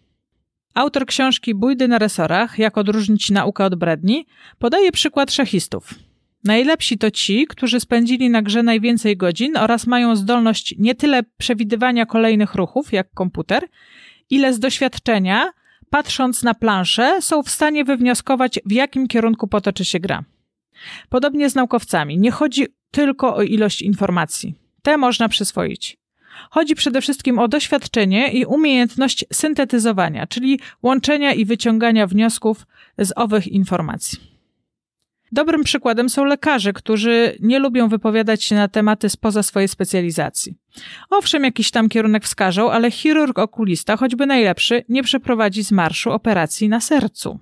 [0.79, 4.27] Autor książki Bójdy na resorach, jak odróżnić naukę od bredni,
[4.59, 5.95] podaje przykład szachistów.
[6.45, 12.07] Najlepsi to ci, którzy spędzili na grze najwięcej godzin oraz mają zdolność nie tyle przewidywania
[12.07, 13.69] kolejnych ruchów, jak komputer,
[14.31, 15.51] ile z doświadczenia,
[15.91, 20.25] patrząc na planszę, są w stanie wywnioskować, w jakim kierunku potoczy się gra.
[21.09, 22.19] Podobnie z naukowcami.
[22.19, 24.55] Nie chodzi tylko o ilość informacji.
[24.83, 25.98] Te można przyswoić.
[26.51, 32.67] Chodzi przede wszystkim o doświadczenie i umiejętność syntetyzowania, czyli łączenia i wyciągania wniosków
[32.99, 34.19] z owych informacji.
[35.33, 40.55] Dobrym przykładem są lekarze, którzy nie lubią wypowiadać się na tematy spoza swojej specjalizacji.
[41.11, 46.69] Owszem, jakiś tam kierunek wskażą, ale chirurg okulista, choćby najlepszy, nie przeprowadzi z marszu operacji
[46.69, 47.39] na sercu.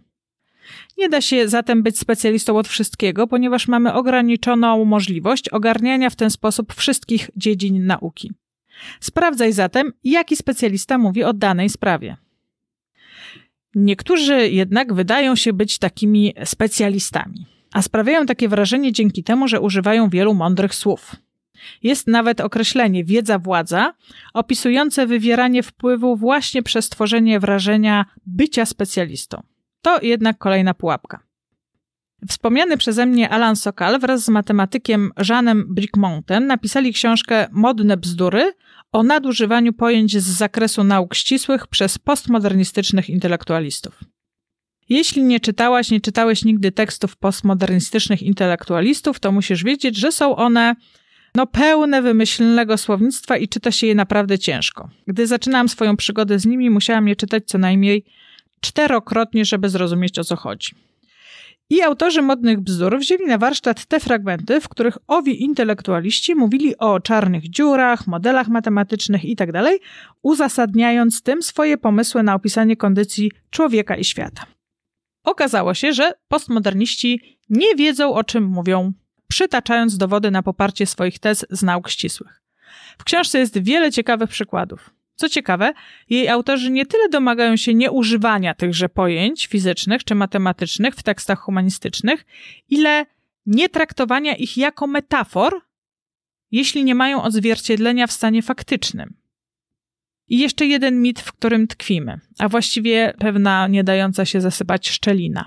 [0.99, 6.31] Nie da się zatem być specjalistą od wszystkiego, ponieważ mamy ograniczoną możliwość ogarniania w ten
[6.31, 8.33] sposób wszystkich dziedzin nauki.
[9.01, 12.17] Sprawdzaj zatem, jaki specjalista mówi o danej sprawie.
[13.75, 20.09] Niektórzy jednak wydają się być takimi specjalistami, a sprawiają takie wrażenie dzięki temu, że używają
[20.09, 21.17] wielu mądrych słów.
[21.83, 23.95] Jest nawet określenie wiedza władza,
[24.35, 29.43] opisujące wywieranie wpływu właśnie przez tworzenie wrażenia bycia specjalistą.
[29.83, 31.26] To jednak kolejna pułapka.
[32.29, 38.53] Wspomniany przeze mnie Alan Sokal wraz z matematykiem Jeanem Brickmontem napisali książkę Modne bzdury
[38.93, 44.01] o nadużywaniu pojęć z zakresu nauk ścisłych przez postmodernistycznych intelektualistów.
[44.89, 50.75] Jeśli nie czytałaś, nie czytałeś nigdy tekstów postmodernistycznych intelektualistów, to musisz wiedzieć, że są one
[51.35, 54.89] no, pełne wymyślnego słownictwa i czyta się je naprawdę ciężko.
[55.07, 58.05] Gdy zaczynałam swoją przygodę z nimi, musiałam je czytać co najmniej
[58.61, 60.86] czterokrotnie, żeby zrozumieć o co chodzi.
[61.71, 67.01] I autorzy modnych bzdur wzięli na warsztat te fragmenty, w których owi intelektualiści mówili o
[67.01, 69.73] czarnych dziurach, modelach matematycznych itd., tak
[70.23, 74.47] uzasadniając tym swoje pomysły na opisanie kondycji człowieka i świata.
[75.25, 78.93] Okazało się, że postmoderniści nie wiedzą, o czym mówią,
[79.29, 82.43] przytaczając dowody na poparcie swoich tez z nauk ścisłych.
[82.99, 84.96] W książce jest wiele ciekawych przykładów.
[85.17, 85.73] Co ciekawe,
[86.11, 92.27] jej autorzy nie tyle domagają się nieużywania tychże pojęć fizycznych czy matematycznych w tekstach humanistycznych,
[92.69, 93.07] ile
[93.47, 95.61] nie traktowania ich jako metafor,
[96.51, 99.17] jeśli nie mają odzwierciedlenia w stanie faktycznym.
[100.29, 105.47] I jeszcze jeden mit, w którym tkwimy, a właściwie pewna nie dająca się zasypać szczelina.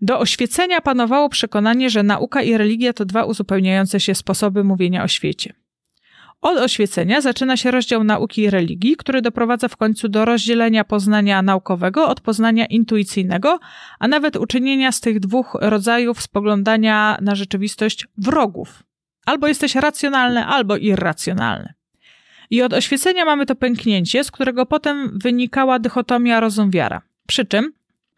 [0.00, 5.08] Do oświecenia panowało przekonanie, że nauka i religia to dwa uzupełniające się sposoby mówienia o
[5.08, 5.54] świecie.
[6.46, 11.42] Od oświecenia zaczyna się rozdział nauki i religii, który doprowadza w końcu do rozdzielenia poznania
[11.42, 13.58] naukowego od poznania intuicyjnego,
[13.98, 18.82] a nawet uczynienia z tych dwóch rodzajów spoglądania na rzeczywistość wrogów.
[19.24, 21.74] Albo jesteś racjonalny, albo irracjonalny.
[22.50, 27.02] I od oświecenia mamy to pęknięcie, z którego potem wynikała dychotomia rozum-wiara.
[27.26, 27.72] Przy czym,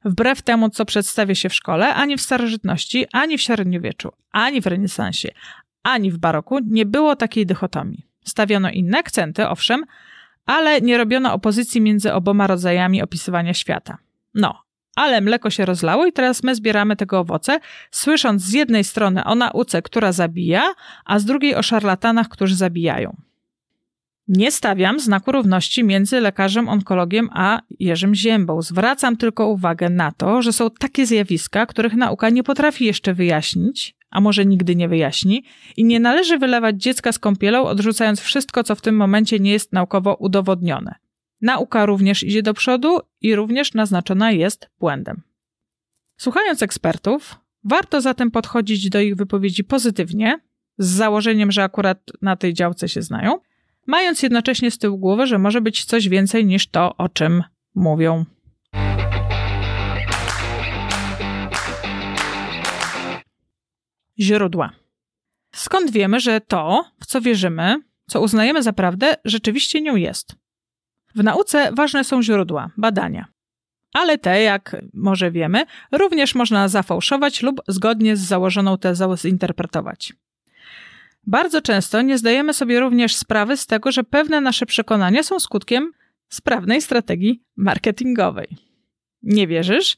[0.04, 4.66] wbrew temu, co przedstawia się w szkole, ani w starożytności, ani w średniowieczu, ani w
[4.66, 5.28] renesansie,
[5.82, 8.07] ani w baroku nie było takiej dychotomii.
[8.28, 9.84] Stawiono inne akcenty, owszem,
[10.46, 13.98] ale nie robiono opozycji między oboma rodzajami opisywania świata.
[14.34, 14.62] No,
[14.96, 17.60] ale mleko się rozlało i teraz my zbieramy tego owoce,
[17.90, 23.16] słysząc z jednej strony o nauce, która zabija, a z drugiej o szarlatanach, którzy zabijają.
[24.28, 28.62] Nie stawiam znaku równości między lekarzem onkologiem a Jerzym Ziębą.
[28.62, 33.97] Zwracam tylko uwagę na to, że są takie zjawiska, których nauka nie potrafi jeszcze wyjaśnić,
[34.10, 35.44] a może nigdy nie wyjaśni,
[35.76, 39.72] i nie należy wylewać dziecka z kąpielą, odrzucając wszystko, co w tym momencie nie jest
[39.72, 40.94] naukowo udowodnione.
[41.40, 45.22] Nauka również idzie do przodu i również naznaczona jest błędem.
[46.16, 50.40] Słuchając ekspertów, warto zatem podchodzić do ich wypowiedzi pozytywnie,
[50.78, 53.38] z założeniem, że akurat na tej działce się znają,
[53.86, 57.42] mając jednocześnie z tyłu głowy, że może być coś więcej niż to, o czym
[57.74, 58.24] mówią.
[64.20, 64.70] Źródła.
[65.54, 67.76] Skąd wiemy, że to, w co wierzymy,
[68.06, 70.34] co uznajemy za prawdę, rzeczywiście nią jest?
[71.14, 73.26] W nauce ważne są źródła, badania.
[73.92, 80.12] Ale te, jak może wiemy, również można zafałszować lub zgodnie z założoną tezą zinterpretować.
[81.26, 85.92] Bardzo często nie zdajemy sobie również sprawy z tego, że pewne nasze przekonania są skutkiem
[86.28, 88.48] sprawnej strategii marketingowej.
[89.22, 89.96] Nie wierzysz?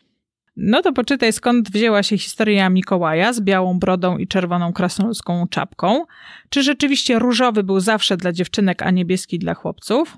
[0.56, 6.04] No to poczytaj, skąd wzięła się historia Mikołaja z białą brodą i czerwoną krasnoludzką czapką.
[6.48, 10.16] Czy rzeczywiście różowy był zawsze dla dziewczynek, a niebieski dla chłopców?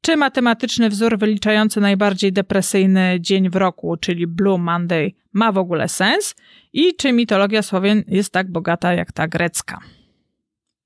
[0.00, 5.88] Czy matematyczny wzór wyliczający najbardziej depresyjny dzień w roku, czyli Blue Monday, ma w ogóle
[5.88, 6.34] sens?
[6.72, 9.80] I czy mitologia Słowian jest tak bogata jak ta grecka?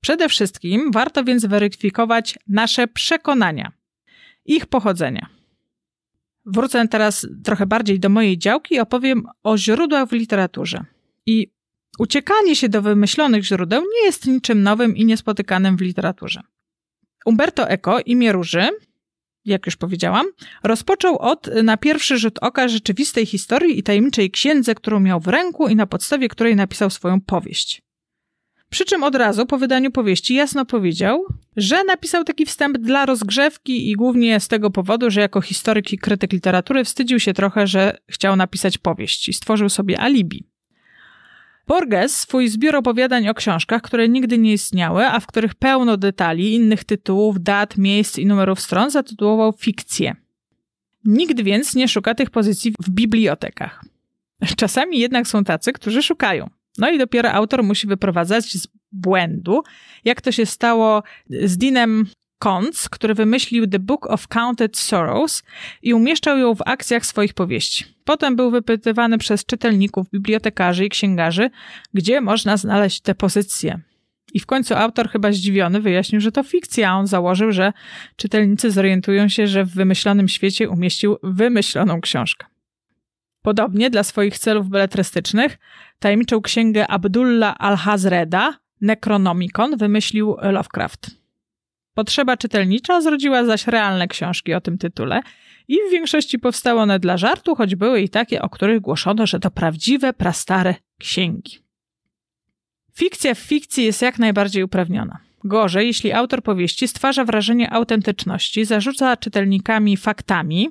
[0.01, 3.71] Przede wszystkim warto więc weryfikować nasze przekonania,
[4.45, 5.34] ich pochodzenia.
[6.45, 10.85] Wrócę teraz trochę bardziej do mojej działki i opowiem o źródłach w literaturze.
[11.25, 11.51] I
[11.99, 16.41] uciekanie się do wymyślonych źródeł nie jest niczym nowym i niespotykanym w literaturze.
[17.25, 18.69] Umberto Eco, imię Róży,
[19.45, 20.25] jak już powiedziałam,
[20.63, 25.67] rozpoczął od na pierwszy rzut oka rzeczywistej historii i tajemniczej księdze, którą miał w ręku
[25.67, 27.84] i na podstawie której napisał swoją powieść.
[28.69, 31.25] Przy czym od razu po wydaniu powieści jasno powiedział,
[31.57, 35.97] że napisał taki wstęp dla rozgrzewki i głównie z tego powodu, że jako historyk i
[35.97, 40.43] krytyk literatury wstydził się trochę, że chciał napisać powieść i stworzył sobie alibi.
[41.67, 46.53] Borges swój zbiór opowiadań o książkach, które nigdy nie istniały, a w których pełno detali,
[46.53, 50.15] innych tytułów, dat, miejsc i numerów stron zatytułował fikcję.
[51.05, 53.85] Nikt więc nie szuka tych pozycji w bibliotekach.
[54.57, 56.49] Czasami jednak są tacy, którzy szukają.
[56.77, 59.63] No i dopiero autor musi wyprowadzać z błędu,
[60.05, 62.07] jak to się stało z Dinem
[62.39, 65.43] Kons, który wymyślił The Book of Counted Sorrows
[65.81, 67.85] i umieszczał ją w akcjach swoich powieści.
[68.03, 71.49] Potem był wypytywany przez czytelników, bibliotekarzy i księgarzy,
[71.93, 73.79] gdzie można znaleźć te pozycje.
[74.33, 76.97] I w końcu autor, chyba zdziwiony, wyjaśnił, że to fikcja.
[76.97, 77.73] On założył, że
[78.15, 82.45] czytelnicy zorientują się, że w wymyślonym świecie umieścił wymyśloną książkę.
[83.45, 85.57] Podobnie dla swoich celów beletrystycznych
[85.99, 91.11] tajemniczą księgę Abdullah al-Hazreda, Necronomicon, wymyślił Lovecraft.
[91.93, 95.21] Potrzeba czytelnicza zrodziła zaś realne książki o tym tytule
[95.67, 99.39] i w większości powstały one dla żartu, choć były i takie, o których głoszono, że
[99.39, 101.59] to prawdziwe, prastare księgi.
[102.93, 105.17] Fikcja w fikcji jest jak najbardziej uprawniona.
[105.43, 110.69] Gorzej, jeśli autor powieści stwarza wrażenie autentyczności, zarzuca czytelnikami faktami,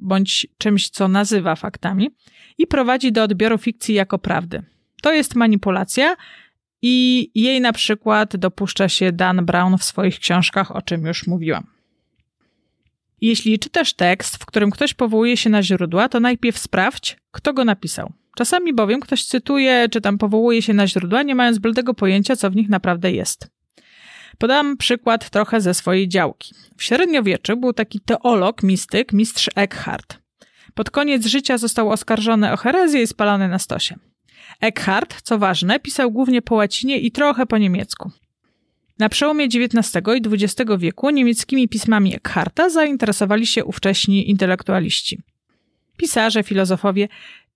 [0.00, 2.10] bądź czymś, co nazywa faktami,
[2.58, 4.62] i prowadzi do odbioru fikcji jako prawdy.
[5.02, 6.16] To jest manipulacja
[6.82, 11.66] i jej na przykład dopuszcza się Dan Brown w swoich książkach, o czym już mówiłam.
[13.20, 17.64] Jeśli czytasz tekst, w którym ktoś powołuje się na źródła, to najpierw sprawdź, kto go
[17.64, 18.12] napisał.
[18.36, 22.50] Czasami bowiem ktoś cytuje, czy tam powołuje się na źródła, nie mając bladego pojęcia, co
[22.50, 23.50] w nich naprawdę jest.
[24.38, 26.54] Podam przykład trochę ze swojej działki.
[26.76, 30.18] W średniowieczu był taki teolog, mistyk, mistrz Eckhart.
[30.74, 33.96] Pod koniec życia został oskarżony o herezję i spalony na stosie.
[34.60, 38.10] Eckhart, co ważne, pisał głównie po łacinie i trochę po niemiecku.
[38.98, 45.22] Na przełomie XIX i XX wieku niemieckimi pismami Eckharta zainteresowali się ówcześni intelektualiści.
[45.96, 47.08] Pisarze, filozofowie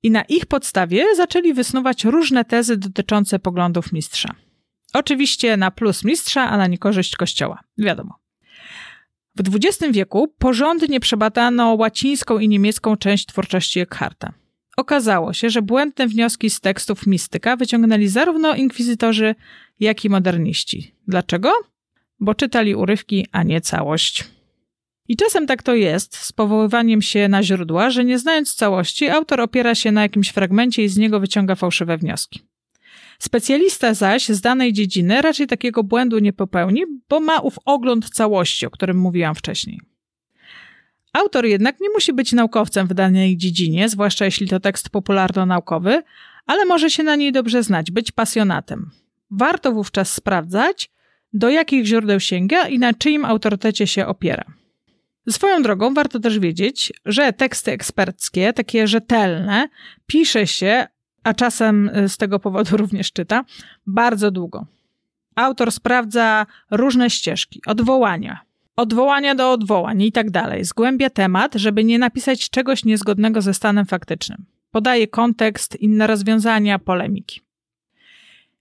[0.02, 4.34] i na ich podstawie zaczęli wysnuwać różne tezy dotyczące poglądów mistrza.
[4.94, 7.60] Oczywiście na plus mistrza, a na niekorzyść kościoła.
[7.78, 8.14] Wiadomo.
[9.36, 14.32] W XX wieku porządnie przebadano łacińską i niemiecką część twórczości Eckharta.
[14.76, 19.34] Okazało się, że błędne wnioski z tekstów mistyka wyciągnęli zarówno inkwizytorzy,
[19.80, 20.94] jak i moderniści.
[21.08, 21.52] Dlaczego?
[22.20, 24.24] Bo czytali urywki, a nie całość.
[25.08, 29.40] I czasem tak to jest z powoływaniem się na źródła, że nie znając całości, autor
[29.40, 32.42] opiera się na jakimś fragmencie i z niego wyciąga fałszywe wnioski.
[33.18, 38.66] Specjalista zaś z danej dziedziny raczej takiego błędu nie popełni, bo ma ów ogląd całości,
[38.66, 39.80] o którym mówiłam wcześniej.
[41.12, 46.02] Autor jednak nie musi być naukowcem w danej dziedzinie, zwłaszcza jeśli to tekst popularno-naukowy,
[46.46, 48.90] ale może się na niej dobrze znać, być pasjonatem.
[49.30, 50.90] Warto wówczas sprawdzać,
[51.32, 54.44] do jakich źródeł sięga i na czyim autorytecie się opiera.
[55.30, 59.68] Swoją drogą warto też wiedzieć, że teksty eksperckie, takie rzetelne,
[60.06, 60.86] pisze się,
[61.24, 63.44] a czasem z tego powodu również czyta,
[63.86, 64.66] bardzo długo.
[65.34, 68.40] Autor sprawdza różne ścieżki, odwołania,
[68.76, 70.64] odwołania do odwołań i tak dalej.
[70.64, 74.44] Zgłębia temat, żeby nie napisać czegoś niezgodnego ze stanem faktycznym.
[74.70, 77.40] Podaje kontekst, inne rozwiązania, polemiki.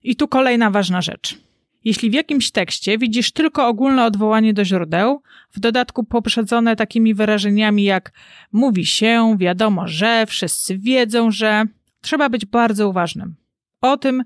[0.02, 1.38] I tu kolejna ważna rzecz.
[1.84, 7.84] Jeśli w jakimś tekście widzisz tylko ogólne odwołanie do źródeł, w dodatku poprzedzone takimi wyrażeniami
[7.84, 8.12] jak
[8.52, 11.64] mówi się, wiadomo, że, wszyscy wiedzą, że,
[12.04, 13.36] trzeba być bardzo uważnym.
[13.80, 14.22] O tym,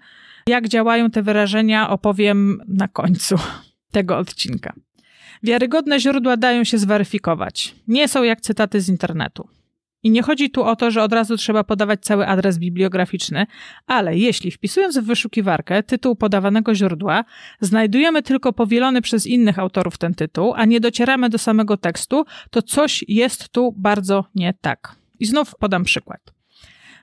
[0.47, 3.37] jak działają te wyrażenia, opowiem na końcu
[3.97, 4.73] tego odcinka.
[5.43, 7.75] Wiarygodne źródła dają się zweryfikować.
[7.89, 9.49] Nie są jak cytaty z internetu.
[10.03, 13.47] I nie chodzi tu o to, że od razu trzeba podawać cały adres bibliograficzny,
[13.87, 17.25] ale jeśli wpisując w wyszukiwarkę tytuł podawanego źródła,
[17.61, 22.63] znajdujemy tylko powielony przez innych autorów ten tytuł, a nie docieramy do samego tekstu, to
[22.63, 24.95] coś jest tu bardzo nie tak.
[25.21, 26.38] I znów podam przykład.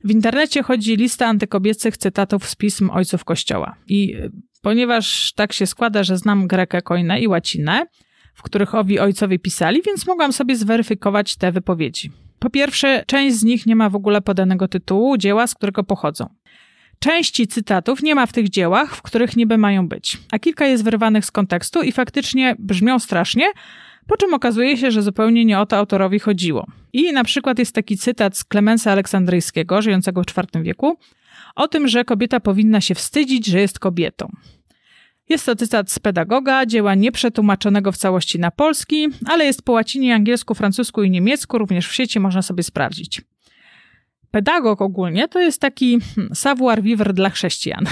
[0.05, 3.75] W internecie chodzi lista antykobiecych cytatów z pism ojców Kościoła.
[3.87, 4.17] I
[4.61, 7.85] ponieważ tak się składa, że znam grekę, koinę i łacinę,
[8.33, 12.11] w których owi ojcowie pisali, więc mogłam sobie zweryfikować te wypowiedzi.
[12.39, 16.29] Po pierwsze, część z nich nie ma w ogóle podanego tytułu dzieła, z którego pochodzą.
[16.99, 20.83] Części cytatów nie ma w tych dziełach, w których niby mają być, a kilka jest
[20.83, 23.45] wyrwanych z kontekstu i faktycznie brzmią strasznie,
[24.07, 26.67] po czym okazuje się, że zupełnie nie o to autorowi chodziło.
[26.93, 30.97] I na przykład jest taki cytat z Klemensa Aleksandryjskiego, żyjącego w IV wieku,
[31.55, 34.31] o tym, że kobieta powinna się wstydzić, że jest kobietą.
[35.29, 40.15] Jest to cytat z pedagoga, dzieła nieprzetłumaczonego w całości na polski, ale jest po łacinie,
[40.15, 43.21] angielsku, francusku i niemiecku, również w sieci można sobie sprawdzić.
[44.31, 47.85] Pedagog ogólnie to jest taki hmm, savoir vivre dla chrześcijan.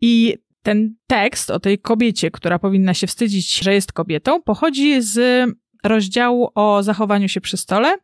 [0.00, 5.46] I ten tekst o tej kobiecie, która powinna się wstydzić, że jest kobietą, pochodzi z
[5.84, 7.96] rozdziału o zachowaniu się przy stole,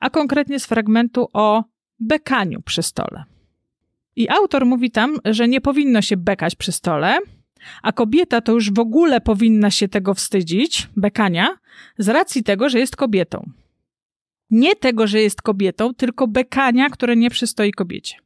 [0.00, 1.64] a konkretnie z fragmentu o
[2.00, 3.24] bekaniu przy stole.
[4.16, 7.18] I autor mówi tam, że nie powinno się bekać przy stole,
[7.82, 11.58] a kobieta to już w ogóle powinna się tego wstydzić, bekania,
[11.98, 13.50] z racji tego, że jest kobietą.
[14.50, 18.16] Nie tego, że jest kobietą, tylko bekania, które nie przystoi kobiecie.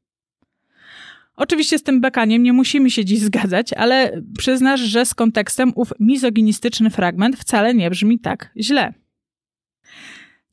[1.36, 5.92] Oczywiście z tym bekaniem nie musimy się dziś zgadzać, ale przyznasz, że z kontekstem ów
[6.00, 8.94] mizoginistyczny fragment wcale nie brzmi tak źle.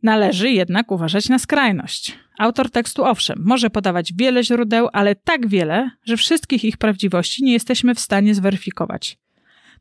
[0.04, 2.18] Należy jednak uważać na skrajność.
[2.38, 7.54] Autor tekstu, owszem, może podawać wiele źródeł, ale tak wiele, że wszystkich ich prawdziwości nie
[7.54, 9.18] jesteśmy w stanie zweryfikować.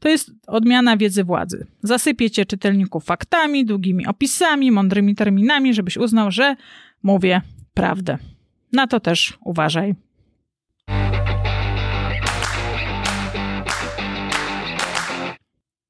[0.01, 1.67] To jest odmiana wiedzy władzy.
[1.83, 6.57] Zasypiecie czytelników faktami, długimi opisami, mądrymi terminami, żebyś uznał, że
[7.03, 7.41] mówię
[7.75, 8.19] prawdę.
[8.73, 9.95] Na to też uważaj.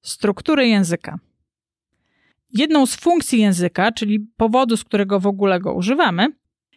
[0.09, 1.19] Struktury języka.
[2.53, 6.27] Jedną z funkcji języka, czyli powodu, z którego w ogóle go używamy,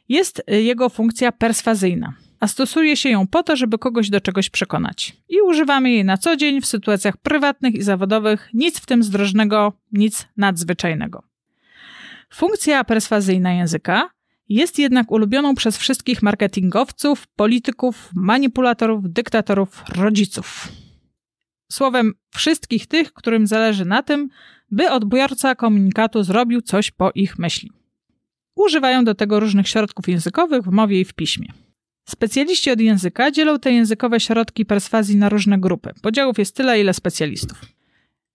[0.09, 5.17] jest jego funkcja perswazyjna, a stosuje się ją po to, żeby kogoś do czegoś przekonać.
[5.29, 9.73] I używamy jej na co dzień w sytuacjach prywatnych i zawodowych, nic w tym zdrożnego,
[9.91, 11.23] nic nadzwyczajnego.
[12.33, 14.09] Funkcja perswazyjna języka
[14.49, 20.67] jest jednak ulubioną przez wszystkich marketingowców, polityków, manipulatorów, dyktatorów, rodziców.
[21.71, 24.29] Słowem, wszystkich tych, którym zależy na tym,
[24.71, 27.71] by odbiorca komunikatu zrobił coś po ich myśli.
[28.55, 31.47] Używają do tego różnych środków językowych w mowie i w piśmie.
[32.09, 35.91] Specjaliści od języka dzielą te językowe środki perswazji na różne grupy.
[36.01, 37.61] Podziałów jest tyle, ile specjalistów.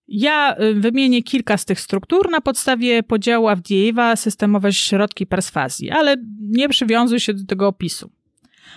[0.08, 6.16] Ja y, wymienię kilka z tych struktur na podstawie podziału Avdiejewa systemowe środki perswazji, ale
[6.40, 8.10] nie przywiązuj się do tego opisu.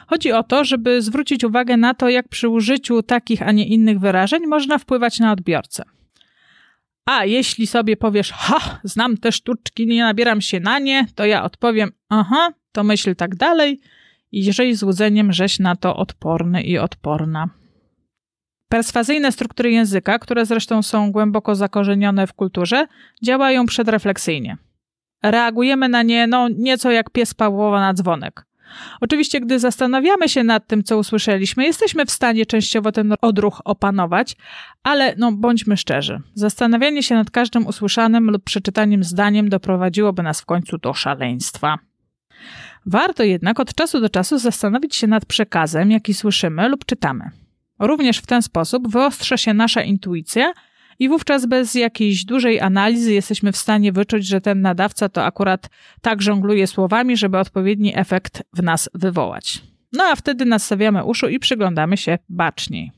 [0.07, 3.99] Chodzi o to, żeby zwrócić uwagę na to, jak przy użyciu takich, a nie innych
[3.99, 5.83] wyrażeń można wpływać na odbiorcę.
[7.05, 11.43] A jeśli sobie powiesz, ha, znam te sztuczki, nie nabieram się na nie, to ja
[11.43, 13.79] odpowiem, aha, to myśl tak dalej
[14.31, 17.49] i żyj złudzeniem, żeś na to odporny i odporna.
[18.69, 22.87] Perswazyjne struktury języka, które zresztą są głęboko zakorzenione w kulturze,
[23.23, 24.57] działają przedrefleksyjnie.
[25.23, 28.45] Reagujemy na nie no, nieco jak pies Pawłowa na dzwonek.
[29.01, 34.35] Oczywiście, gdy zastanawiamy się nad tym, co usłyszeliśmy, jesteśmy w stanie częściowo ten odruch opanować,
[34.83, 36.21] ale no, bądźmy szczerzy.
[36.33, 41.79] Zastanawianie się nad każdym usłyszanym lub przeczytaniem zdaniem doprowadziłoby nas w końcu do szaleństwa.
[42.85, 47.31] Warto jednak od czasu do czasu zastanowić się nad przekazem, jaki słyszymy lub czytamy.
[47.79, 50.53] Również w ten sposób wyostrza się nasza intuicja
[50.99, 55.69] i wówczas bez jakiejś dużej analizy jesteśmy w stanie wyczuć, że ten nadawca to akurat
[56.01, 59.61] tak żongluje słowami, żeby odpowiedni efekt w nas wywołać.
[59.93, 62.91] No a wtedy nastawiamy uszu i przyglądamy się baczniej.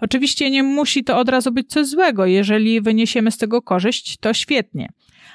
[0.00, 2.26] Oczywiście nie musi to od razu być coś złego.
[2.26, 4.88] Jeżeli wyniesiemy z tego korzyść, to świetnie.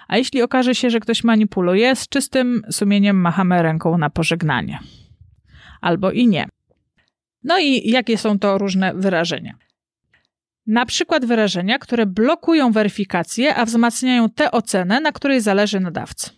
[0.08, 4.80] A jeśli okaże się, że ktoś manipuluje, z czystym sumieniem machamy ręką na pożegnanie.
[5.82, 6.48] Albo i nie.
[7.44, 9.69] No i jakie są to różne wyrażenia?
[10.70, 16.30] Na przykład wyrażenia, które blokują weryfikację, a wzmacniają tę ocenę, na której zależy nadawcy.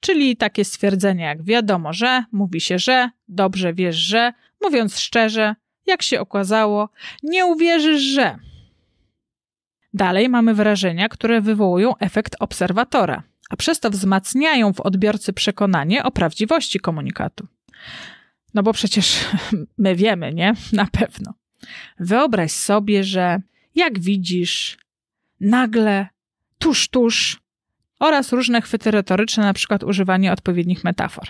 [0.00, 5.54] Czyli takie stwierdzenie jak wiadomo, że, mówi się, że, dobrze wiesz, że, mówiąc szczerze,
[5.86, 6.88] jak się okazało,
[7.22, 8.38] nie uwierzysz, że.
[9.94, 16.10] Dalej mamy wyrażenia, które wywołują efekt obserwatora, a przez to wzmacniają w odbiorcy przekonanie o
[16.10, 17.46] prawdziwości komunikatu.
[18.54, 19.24] No bo przecież
[19.78, 20.54] my wiemy, nie?
[20.72, 21.34] Na pewno.
[22.00, 23.40] Wyobraź sobie, że
[23.74, 24.78] jak widzisz,
[25.40, 26.08] nagle,
[26.58, 27.40] tuż, tuż,
[28.00, 31.28] oraz różne chwyty retoryczne, na przykład używanie odpowiednich metafor.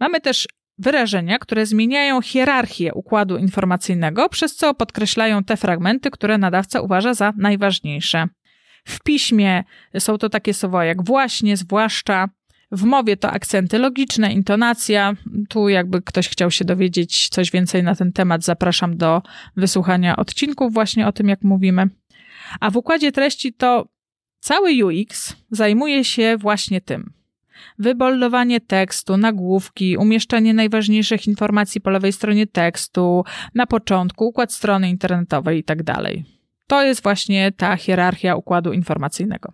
[0.00, 0.46] Mamy też
[0.78, 7.32] wyrażenia, które zmieniają hierarchię układu informacyjnego, przez co podkreślają te fragmenty, które nadawca uważa za
[7.36, 8.28] najważniejsze.
[8.84, 9.64] W piśmie
[9.98, 12.28] są to takie słowa jak właśnie, zwłaszcza,
[12.72, 15.14] w mowie to akcenty logiczne, intonacja.
[15.48, 19.22] Tu, jakby ktoś chciał się dowiedzieć coś więcej na ten temat, zapraszam do
[19.56, 21.88] wysłuchania odcinków właśnie o tym, jak mówimy.
[22.60, 23.88] A w układzie treści to
[24.40, 27.12] cały UX zajmuje się właśnie tym.
[27.78, 35.56] Wyboldowanie tekstu, nagłówki, umieszczenie najważniejszych informacji po lewej stronie tekstu, na początku, układ strony internetowej
[35.56, 35.84] itd.
[35.84, 36.04] Tak
[36.66, 39.52] to jest właśnie ta hierarchia układu informacyjnego.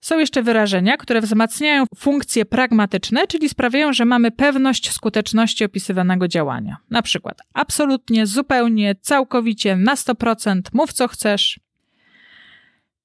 [0.00, 6.76] Są jeszcze wyrażenia, które wzmacniają funkcje pragmatyczne, czyli sprawiają, że mamy pewność skuteczności opisywanego działania.
[6.90, 11.60] Na przykład absolutnie, zupełnie, całkowicie, na 100%, mów co chcesz.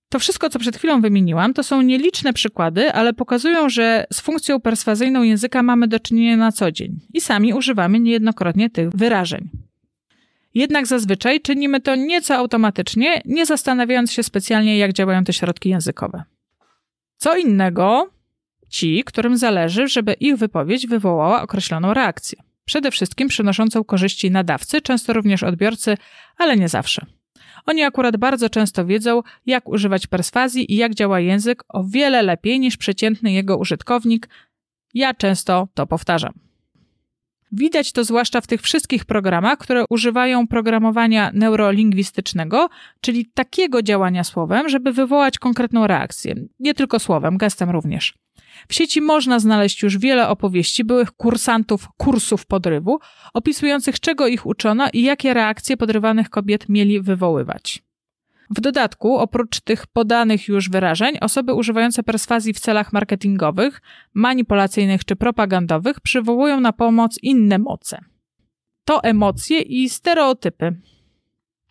[0.10, 4.60] To wszystko, co przed chwilą wymieniłam, to są nieliczne przykłady, ale pokazują, że z funkcją
[4.60, 9.50] perswazyjną języka mamy do czynienia na co dzień i sami używamy niejednokrotnie tych wyrażeń.
[10.54, 16.24] Jednak zazwyczaj czynimy to nieco automatycznie, nie zastanawiając się specjalnie, jak działają te środki językowe.
[17.24, 18.10] Co innego
[18.70, 22.40] ci, którym zależy, żeby ich wypowiedź wywołała określoną reakcję.
[22.66, 25.98] Przede wszystkim przynoszącą korzyści nadawcy, często również odbiorcy,
[26.38, 27.06] ale nie zawsze.
[27.66, 32.60] Oni akurat bardzo często wiedzą, jak używać perswazji i jak działa język o wiele lepiej
[32.60, 34.30] niż przeciętny jego użytkownik.
[34.94, 36.34] Ja często to powtarzam.
[37.56, 42.70] Widać to zwłaszcza w tych wszystkich programach, które używają programowania neurolingwistycznego,
[43.02, 46.36] czyli takiego działania słowem, żeby wywołać konkretną reakcję.
[46.60, 48.14] Nie tylko słowem, gestem również.
[48.68, 53.00] W sieci można znaleźć już wiele opowieści byłych kursantów kursów podrywu,
[53.34, 57.84] opisujących czego ich uczono i jakie reakcje podrywanych kobiet mieli wywoływać.
[58.50, 63.82] W dodatku, oprócz tych podanych już wyrażeń, osoby używające perswazji w celach marketingowych,
[64.14, 68.00] manipulacyjnych czy propagandowych przywołują na pomoc inne moce.
[68.86, 70.76] To emocje i stereotypy.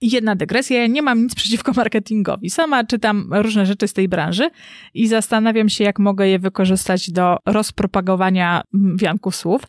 [0.01, 2.51] Jedna dygresja, ja nie mam nic przeciwko marketingowi.
[2.51, 4.51] Sama czytam różne rzeczy z tej branży
[4.95, 8.63] i zastanawiam się, jak mogę je wykorzystać do rozpropagowania
[8.95, 9.63] wianków słów.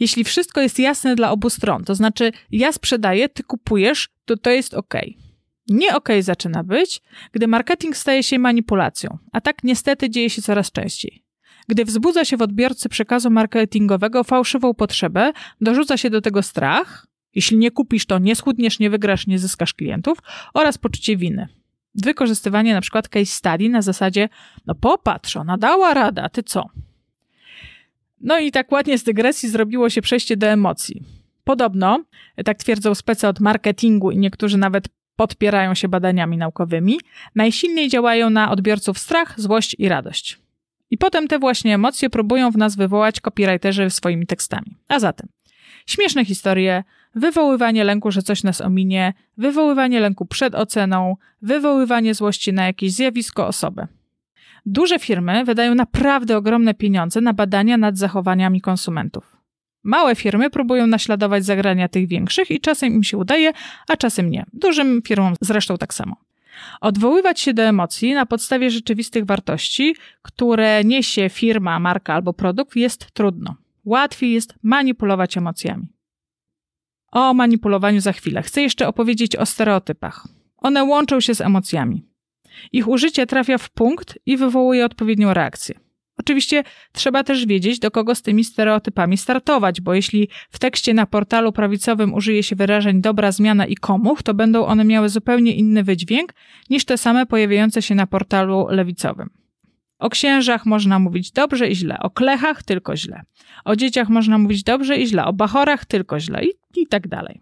[0.00, 4.50] Jeśli wszystko jest jasne dla obu stron, to znaczy ja sprzedaję, ty kupujesz, to to
[4.50, 4.94] jest ok.
[5.68, 7.02] Nie ok zaczyna być,
[7.32, 11.24] gdy marketing staje się manipulacją, a tak niestety dzieje się coraz częściej.
[11.68, 17.56] Gdy wzbudza się w odbiorcy przekazu marketingowego fałszywą potrzebę, dorzuca się do tego strach, jeśli
[17.56, 20.18] nie kupisz, to nie schudniesz, nie wygrasz, nie zyskasz klientów
[20.54, 21.48] oraz poczucie winy.
[21.94, 24.28] Wykorzystywanie na przykład case study na zasadzie,
[24.66, 26.66] no popatrz, ona dała radę, a ty co?
[28.20, 31.02] No i tak ładnie z dygresji zrobiło się przejście do emocji.
[31.44, 32.04] Podobno,
[32.44, 37.00] tak twierdzą spece od marketingu i niektórzy nawet podpierają się badaniami naukowymi,
[37.34, 40.38] najsilniej działają na odbiorców strach, złość i radość.
[40.90, 44.76] I potem te właśnie emocje próbują w nas wywołać copywriterzy swoimi tekstami.
[44.88, 45.28] A zatem
[45.86, 46.84] śmieszne historie,
[47.14, 53.46] wywoływanie lęku, że coś nas ominie, wywoływanie lęku przed oceną, wywoływanie złości na jakieś zjawisko,
[53.46, 53.86] osobę.
[54.66, 59.33] Duże firmy wydają naprawdę ogromne pieniądze na badania nad zachowaniami konsumentów.
[59.84, 63.52] Małe firmy próbują naśladować zagrania tych większych i czasem im się udaje,
[63.88, 64.46] a czasem nie.
[64.52, 66.16] Dużym firmom zresztą tak samo.
[66.80, 73.10] Odwoływać się do emocji na podstawie rzeczywistych wartości, które niesie firma, marka albo produkt, jest
[73.10, 73.54] trudno.
[73.84, 75.86] Łatwiej jest manipulować emocjami.
[77.12, 78.42] O manipulowaniu za chwilę.
[78.42, 80.28] Chcę jeszcze opowiedzieć o stereotypach.
[80.56, 82.02] One łączą się z emocjami.
[82.72, 85.83] Ich użycie trafia w punkt i wywołuje odpowiednią reakcję.
[86.24, 86.62] Oczywiście
[86.92, 91.52] trzeba też wiedzieć, do kogo z tymi stereotypami startować, bo jeśli w tekście na portalu
[91.52, 96.34] prawicowym użyje się wyrażeń dobra zmiana i komuch, to będą one miały zupełnie inny wydźwięk
[96.70, 99.30] niż te same pojawiające się na portalu lewicowym.
[99.98, 103.22] O księżach można mówić dobrze i źle, o klechach tylko źle.
[103.64, 107.40] O dzieciach można mówić dobrze i źle, o bachorach tylko źle i, i tak dalej.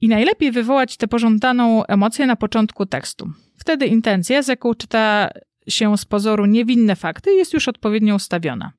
[0.00, 3.30] I najlepiej wywołać tę pożądaną emocję na początku tekstu.
[3.58, 5.30] Wtedy intencja, z jaką czyta
[5.68, 8.72] się z pozoru niewinne fakty, jest już odpowiednio ustawiona.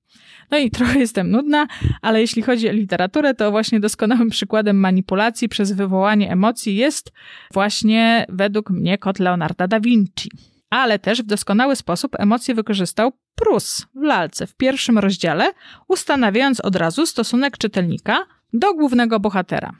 [0.51, 1.67] No i trochę jestem nudna,
[2.01, 7.11] ale jeśli chodzi o literaturę, to właśnie doskonałym przykładem manipulacji przez wywołanie emocji jest
[7.53, 10.29] właśnie według mnie kot Leonarda da Vinci
[10.69, 15.53] ale też w doskonały sposób emocje wykorzystał Prus w lalce w pierwszym rozdziale,
[15.87, 19.71] ustanawiając od razu stosunek czytelnika do głównego bohatera.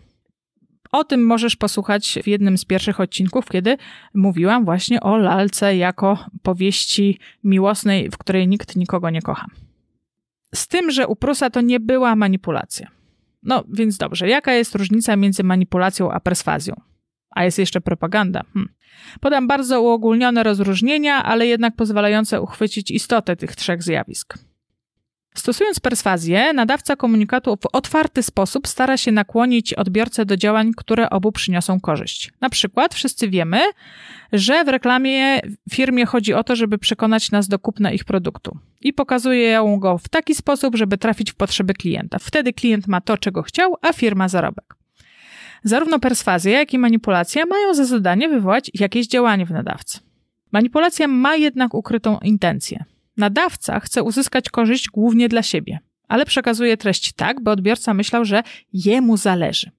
[0.91, 3.77] O tym możesz posłuchać w jednym z pierwszych odcinków, kiedy
[4.13, 9.47] mówiłam właśnie o lalce jako powieści miłosnej, w której nikt nikogo nie kocha.
[10.55, 12.87] Z tym, że u Prusa to nie była manipulacja.
[13.43, 16.81] No więc dobrze, jaka jest różnica między manipulacją a perswazją?
[17.29, 18.43] A jest jeszcze propaganda.
[18.53, 18.69] Hm.
[19.19, 24.48] Podam bardzo uogólnione rozróżnienia, ale jednak pozwalające uchwycić istotę tych trzech zjawisk.
[25.39, 31.31] Stosując perswazję, nadawca komunikatu w otwarty sposób stara się nakłonić odbiorcę do działań, które obu
[31.31, 32.31] przyniosą korzyść.
[32.41, 33.61] Na przykład wszyscy wiemy,
[34.33, 35.39] że w reklamie
[35.71, 38.57] firmie chodzi o to, żeby przekonać nas do kupna ich produktu.
[38.81, 42.19] I pokazuje go w taki sposób, żeby trafić w potrzeby klienta.
[42.19, 44.75] Wtedy klient ma to, czego chciał, a firma zarobek.
[45.63, 49.99] Zarówno perswazja, jak i manipulacja mają za zadanie wywołać jakieś działanie w nadawcy.
[50.51, 52.85] Manipulacja ma jednak ukrytą intencję.
[53.19, 58.43] Nadawca chce uzyskać korzyść głównie dla siebie, ale przekazuje treść tak, by odbiorca myślał, że
[58.73, 59.71] jemu zależy.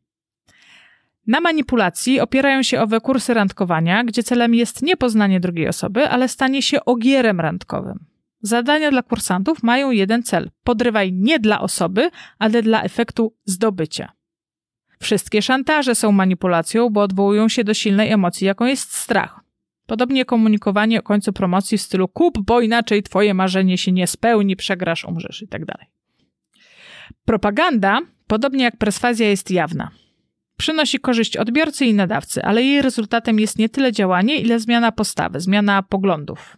[1.27, 6.29] Na manipulacji opierają się owe kursy randkowania, gdzie celem jest nie poznanie drugiej osoby, ale
[6.29, 8.05] stanie się ogierem randkowym.
[8.43, 14.13] Zadania dla kursantów mają jeden cel: podrywaj nie dla osoby, ale dla efektu zdobycia.
[15.01, 19.41] Wszystkie szantaże są manipulacją, bo odwołują się do silnej emocji, jaką jest strach.
[19.91, 24.57] Podobnie komunikowanie o końcu promocji w stylu kup, bo inaczej twoje marzenie się nie spełni,
[24.57, 25.65] przegrasz, umrzesz itd.
[25.67, 25.87] Tak
[27.25, 29.91] Propaganda, podobnie jak perswazja, jest jawna.
[30.59, 35.41] Przynosi korzyść odbiorcy i nadawcy, ale jej rezultatem jest nie tyle działanie, ile zmiana postawy,
[35.41, 36.57] zmiana poglądów.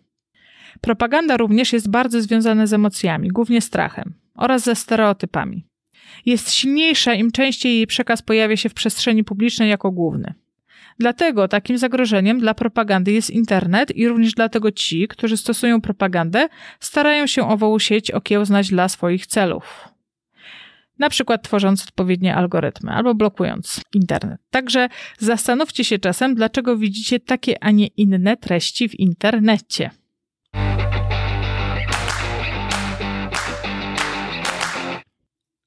[0.80, 5.66] Propaganda również jest bardzo związana z emocjami, głównie strachem oraz ze stereotypami
[6.26, 10.35] jest silniejsza, im częściej jej przekaz pojawia się w przestrzeni publicznej jako główny.
[10.99, 16.49] Dlatego takim zagrożeniem dla propagandy jest internet i również dlatego ci, którzy stosują propagandę,
[16.80, 19.88] starają się ową sieć okiełznać dla swoich celów.
[20.99, 24.40] Na przykład tworząc odpowiednie algorytmy albo blokując internet.
[24.51, 24.88] Także
[25.18, 29.90] zastanówcie się czasem, dlaczego widzicie takie, a nie inne treści w internecie.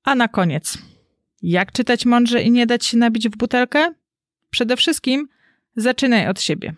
[0.03, 0.77] A na koniec,
[1.41, 3.93] jak czytać mądrze i nie dać się nabić w butelkę?
[4.55, 5.27] Przede wszystkim
[5.75, 6.73] zaczynaj od siebie.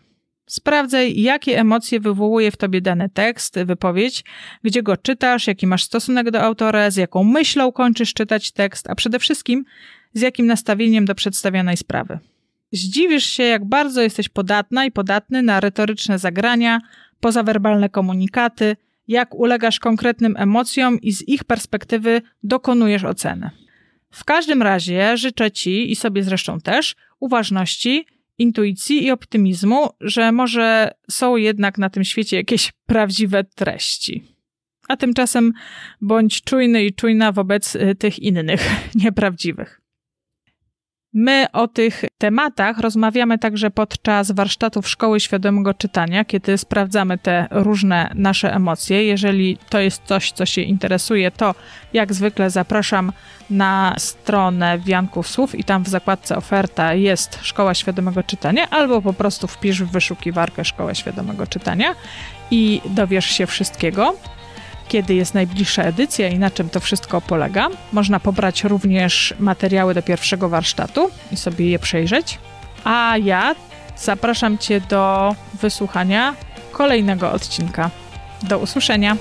[0.47, 4.23] Sprawdzaj, jakie emocje wywołuje w tobie dany tekst, wypowiedź,
[4.63, 8.95] gdzie go czytasz, jaki masz stosunek do autora, z jaką myślą kończysz czytać tekst, a
[8.95, 9.65] przede wszystkim
[10.13, 12.19] z jakim nastawieniem do przedstawionej sprawy.
[12.71, 16.81] Zdziwisz się, jak bardzo jesteś podatna i podatny na retoryczne zagrania,
[17.19, 18.75] pozawerbalne komunikaty,
[19.07, 23.49] jak ulegasz konkretnym emocjom i z ich perspektywy dokonujesz oceny.
[24.11, 28.05] W każdym razie życzę Ci i sobie zresztą też uważności,
[28.37, 34.23] intuicji i optymizmu, że może są jednak na tym świecie jakieś prawdziwe treści.
[34.87, 35.53] A tymczasem
[36.01, 38.61] bądź czujny i czujna wobec y, tych innych,
[39.03, 39.81] nieprawdziwych.
[41.13, 48.11] My o tych tematach rozmawiamy także podczas warsztatów Szkoły Świadomego Czytania, kiedy sprawdzamy te różne
[48.15, 49.03] nasze emocje.
[49.03, 51.55] Jeżeli to jest coś, co się interesuje, to
[51.93, 53.11] jak zwykle zapraszam
[53.49, 59.13] na stronę Wianków Słów i tam w zakładce oferta jest Szkoła Świadomego Czytania, albo po
[59.13, 61.95] prostu wpisz w wyszukiwarkę Szkoła Świadomego Czytania
[62.51, 64.15] i dowiesz się wszystkiego
[64.87, 67.67] kiedy jest najbliższa edycja i na czym to wszystko polega.
[67.91, 72.39] Można pobrać również materiały do pierwszego warsztatu i sobie je przejrzeć.
[72.83, 73.55] A ja
[73.97, 76.35] zapraszam Cię do wysłuchania
[76.71, 77.89] kolejnego odcinka.
[78.43, 79.17] Do usłyszenia.